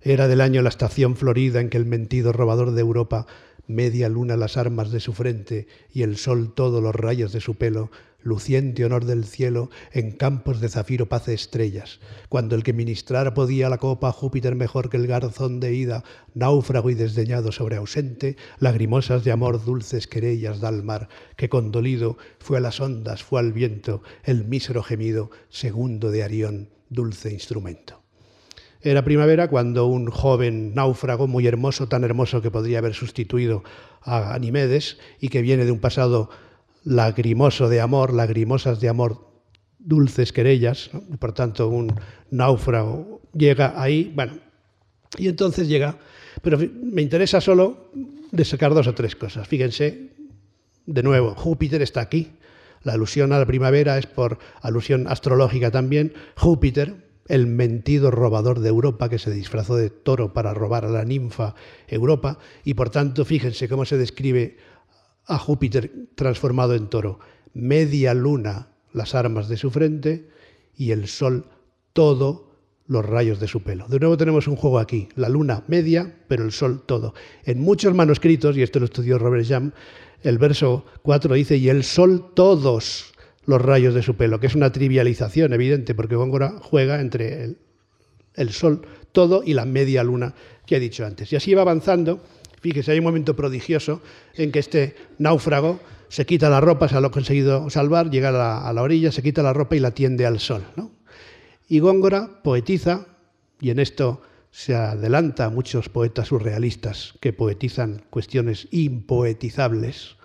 [0.00, 3.26] Era del año la estación florida en que el mentido robador de Europa
[3.66, 7.54] media luna las armas de su frente y el sol todos los rayos de su
[7.54, 7.90] pelo,
[8.26, 13.68] luciente honor del cielo, en campos de zafiro paz estrellas, cuando el que ministrar podía
[13.68, 16.02] la copa a Júpiter mejor que el garzón de ida,
[16.34, 22.18] náufrago y desdeñado sobre ausente, lagrimosas de amor dulces querellas da al mar, que condolido
[22.38, 28.05] fue a las ondas, fue al viento, el mísero gemido, segundo de Arión, dulce instrumento.
[28.86, 33.64] Era primavera cuando un joven náufrago, muy hermoso, tan hermoso que podría haber sustituido
[34.00, 36.30] a Ganimedes y que viene de un pasado
[36.84, 39.26] lagrimoso de amor, lagrimosas de amor,
[39.80, 41.92] dulces querellas, por tanto un
[42.30, 44.38] náufrago llega ahí, bueno,
[45.18, 45.98] y entonces llega,
[46.40, 47.90] pero me interesa solo
[48.30, 49.48] de sacar dos o tres cosas.
[49.48, 50.12] Fíjense,
[50.86, 52.34] de nuevo, Júpiter está aquí,
[52.84, 58.68] la alusión a la primavera es por alusión astrológica también, Júpiter, el mentido robador de
[58.68, 61.54] Europa que se disfrazó de toro para robar a la ninfa
[61.88, 64.56] Europa, y por tanto, fíjense cómo se describe
[65.26, 67.18] a Júpiter transformado en toro.
[67.54, 70.28] Media luna las armas de su frente
[70.76, 71.46] y el sol
[71.92, 72.46] todo
[72.86, 73.86] los rayos de su pelo.
[73.88, 77.14] De nuevo tenemos un juego aquí, la luna media, pero el sol todo.
[77.44, 79.72] En muchos manuscritos, y esto lo estudió Robert Jam,
[80.22, 83.12] el verso 4 dice, y el sol todos
[83.46, 87.56] los rayos de su pelo, que es una trivialización evidente, porque Góngora juega entre
[88.34, 88.82] el, sol
[89.12, 90.34] todo y la media luna
[90.66, 91.32] que he dicho antes.
[91.32, 92.22] Y así va avanzando
[92.60, 94.02] Fíjese, hay un momento prodigioso
[94.34, 95.78] en que este náufrago
[96.08, 99.42] se quita la ropa, se lo ha conseguido salvar, llega a la, orilla, se quita
[99.42, 100.64] la ropa y la tiende al sol.
[101.68, 103.06] Y Góngora poetiza,
[103.60, 110.16] y en esto se adelanta a muchos poetas surrealistas que poetizan cuestiones impoetizables,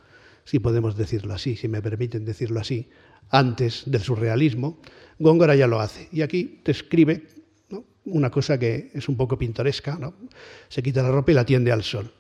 [0.44, 2.90] si podemos decirlo así, si me permiten decirlo así,
[3.32, 4.80] antes del surrealismo,
[5.20, 6.10] Góngora ya lo hace.
[6.12, 7.28] Y aquí describe
[8.06, 10.14] una cosa que es un poco pintoresca, ¿no?
[10.70, 12.12] se quita la ropa y la tiende al sol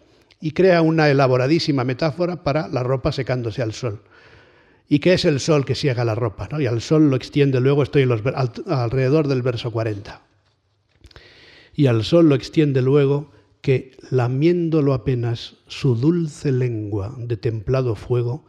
[0.41, 4.01] y crea una elaboradísima metáfora para la ropa secándose al sol.
[4.89, 6.49] ¿Y qué es el sol que ciega la ropa?
[6.59, 8.09] Y al sol lo extiende luego, estoy
[8.67, 10.21] alrededor del verso 40.
[11.75, 13.31] Y al sol lo extiende luego
[13.61, 18.43] que, lamiéndolo apenas su dulce lengua de templado fuego,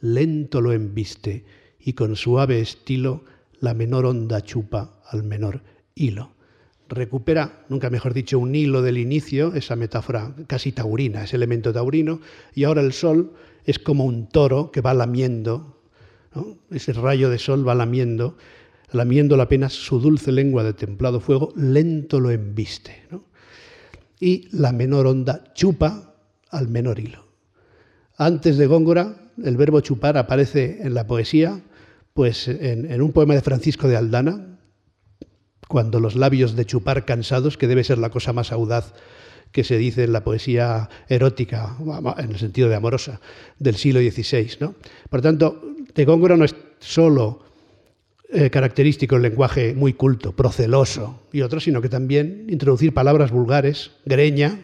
[0.00, 1.44] lento lo embiste
[1.78, 3.24] y con suave estilo
[3.60, 5.62] la menor onda chupa al menor
[5.94, 6.38] hilo
[6.88, 12.20] recupera, nunca mejor dicho, un hilo del inicio, esa metáfora casi taurina, ese elemento taurino,
[12.54, 15.80] y ahora el sol es como un toro que va lamiendo,
[16.70, 18.36] ese rayo de sol va lamiendo,
[18.92, 23.02] lamiendo apenas su dulce lengua de templado fuego, lento lo embiste.
[24.20, 26.14] Y la menor onda chupa
[26.50, 27.24] al menor hilo.
[28.16, 31.60] Antes de Góngora, el verbo chupar aparece en la poesía,
[32.14, 34.58] pues en un poema de Francisco de Aldana,
[35.68, 38.94] cuando los labios de chupar cansados, que debe ser la cosa más audaz
[39.52, 41.76] que se dice en la poesía erótica,
[42.18, 43.20] en el sentido de amorosa,
[43.58, 44.56] del siglo XVI.
[44.60, 44.74] ¿no?
[45.08, 45.62] Por tanto,
[45.94, 47.44] de Góngora no es solo
[48.30, 53.92] eh, característico el lenguaje muy culto, proceloso y otro, sino que también introducir palabras vulgares,
[54.04, 54.60] greña,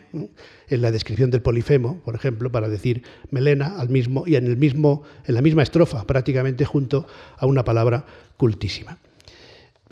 [0.68, 4.56] en la descripción del polifemo, por ejemplo, para decir melena al mismo y en el
[4.56, 7.06] mismo en la misma estrofa, prácticamente junto
[7.36, 8.04] a una palabra
[8.36, 8.98] cultísima.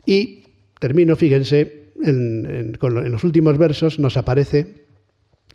[0.04, 0.42] Y
[0.82, 4.82] Termino, fíjense, en, los últimos versos nos aparece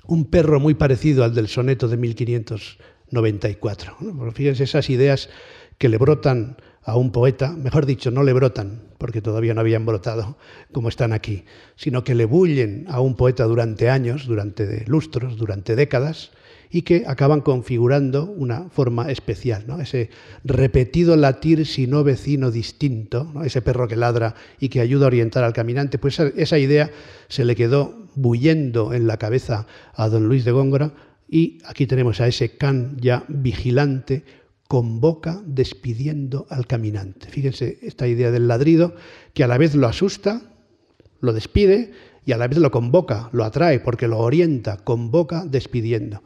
[0.06, 3.98] un perro muy parecido al del soneto de 1594.
[4.34, 5.30] Fíjense esas ideas
[5.78, 6.56] que le brotan
[6.88, 10.38] a un poeta, mejor dicho, no le brotan, porque todavía no habían brotado
[10.72, 11.44] como están aquí,
[11.76, 16.32] sino que le bullen a un poeta durante años, durante lustros, durante décadas,
[16.72, 19.82] y que acaban configurando una forma especial, ¿no?
[19.82, 20.10] ese
[20.46, 25.44] repetido latir si no vecino distinto, ese perro que ladra y que ayuda a orientar
[25.44, 26.90] al caminante, pues esa, idea
[27.28, 30.94] se le quedó bullendo en la cabeza a don Luis de Góngora
[31.30, 34.24] y aquí tenemos a ese can ya vigilante
[34.68, 37.30] con boca despidiendo al caminante.
[37.30, 38.96] Fíjense esta idea del ladrido
[39.34, 40.42] que a la vez lo asusta,
[41.22, 41.92] lo despide
[42.26, 46.24] y a la vez lo convoca, lo atrae porque lo orienta, convoca despidiendo.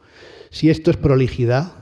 [0.50, 1.72] Si esto es prolijidad,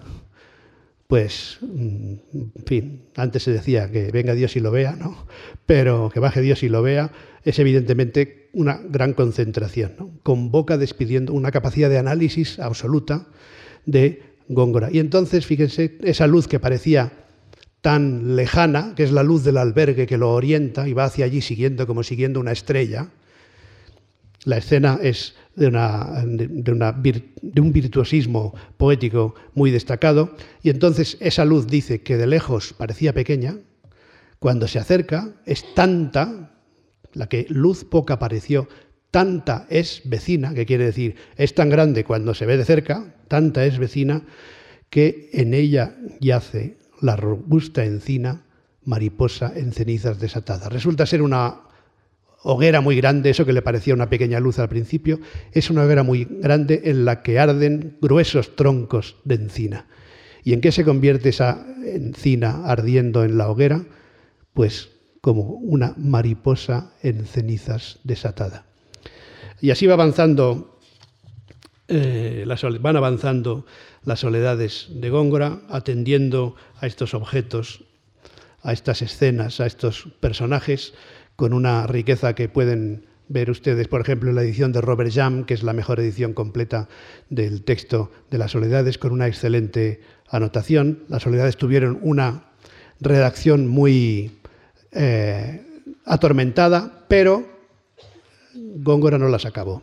[1.10, 5.26] pues, mm, en fin, antes se decía que venga Dios y lo vea, ¿no?
[5.66, 7.10] Pero que baje Dios y lo vea
[7.42, 10.20] es evidentemente una gran concentración.
[10.22, 13.26] Convoca despidiendo una capacidad de análisis absoluta
[13.86, 14.90] de Góngora.
[14.90, 17.12] Y entonces, fíjense, esa luz que parecía
[17.80, 21.40] tan lejana, que es la luz del albergue que lo orienta y va hacia allí
[21.40, 23.08] siguiendo como siguiendo una estrella,
[24.44, 32.16] la escena es de, un virtuosismo poético muy destacado, y entonces esa luz dice que
[32.16, 33.58] de lejos parecía pequeña,
[34.38, 36.50] cuando se acerca es tanta,
[37.12, 38.68] la que luz poca pareció,
[39.10, 43.64] tanta es vecina, que quiere decir es tan grande cuando se ve de cerca, tanta
[43.64, 44.22] es vecina,
[44.88, 48.44] que en ella yace la robusta encina,
[48.84, 50.68] mariposa en cenizas desatada.
[50.68, 51.60] Resulta ser una
[52.42, 55.20] hoguera muy grande, eso que le parecía una pequeña luz al principio,
[55.52, 59.86] es una hoguera muy grande en la que arden gruesos troncos de encina.
[60.42, 63.84] ¿Y en qué se convierte esa encina ardiendo en la hoguera?
[64.54, 68.69] Pues como una mariposa en cenizas desatada.
[69.60, 70.78] Y así va avanzando,
[71.88, 72.46] eh,
[72.80, 73.66] van avanzando
[74.04, 77.84] las soledades de Góngora, atendiendo a estos objetos,
[78.62, 80.94] a estas escenas, a estos personajes,
[81.36, 85.54] con una riqueza que pueden ver ustedes, por ejemplo, la edición de Robert Jam, que
[85.54, 86.88] es la mejor edición completa
[87.28, 91.04] del texto de las soledades, con una excelente anotación.
[91.08, 92.50] Las soledades tuvieron una
[93.00, 94.32] redacción muy
[94.90, 95.64] eh,
[96.04, 97.59] atormentada, pero
[98.54, 99.82] Góngora no las acabó.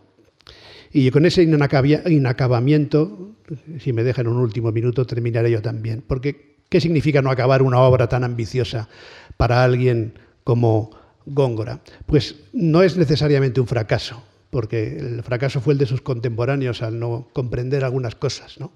[0.92, 3.36] Y con ese inacabamiento,
[3.80, 6.04] si me dejan un último minuto, terminaré yo también.
[6.06, 8.88] Porque, ¿qué significa no acabar una obra tan ambiciosa
[9.36, 10.14] para alguien
[10.44, 10.92] como
[11.26, 11.82] Góngora?
[12.06, 17.00] Pues no es necesariamente un fracaso, porque el fracaso fue el de sus contemporáneos al
[17.00, 18.58] no comprender algunas cosas.
[18.60, 18.72] ¿no?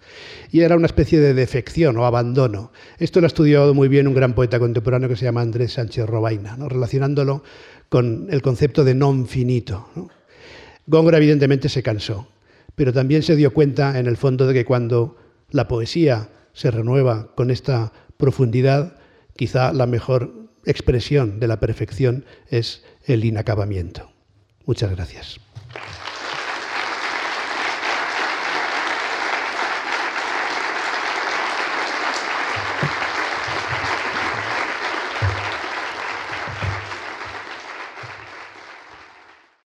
[0.51, 2.71] Y era una especie de defección o abandono.
[2.99, 6.05] Esto lo ha estudiado muy bien un gran poeta contemporáneo que se llama Andrés Sánchez
[6.05, 7.43] Robaina, relacionándolo
[7.91, 9.91] con el concepto de non finito.
[10.87, 12.31] Góngora evidentemente se cansó,
[12.79, 15.19] pero también se dio cuenta en el fondo de que cuando
[15.51, 18.95] la poesía se renueva con esta profundidad,
[19.35, 20.31] quizá la mejor
[20.63, 24.09] expresión de la perfección es el inacabamiento.
[24.63, 25.40] Muchas gracias.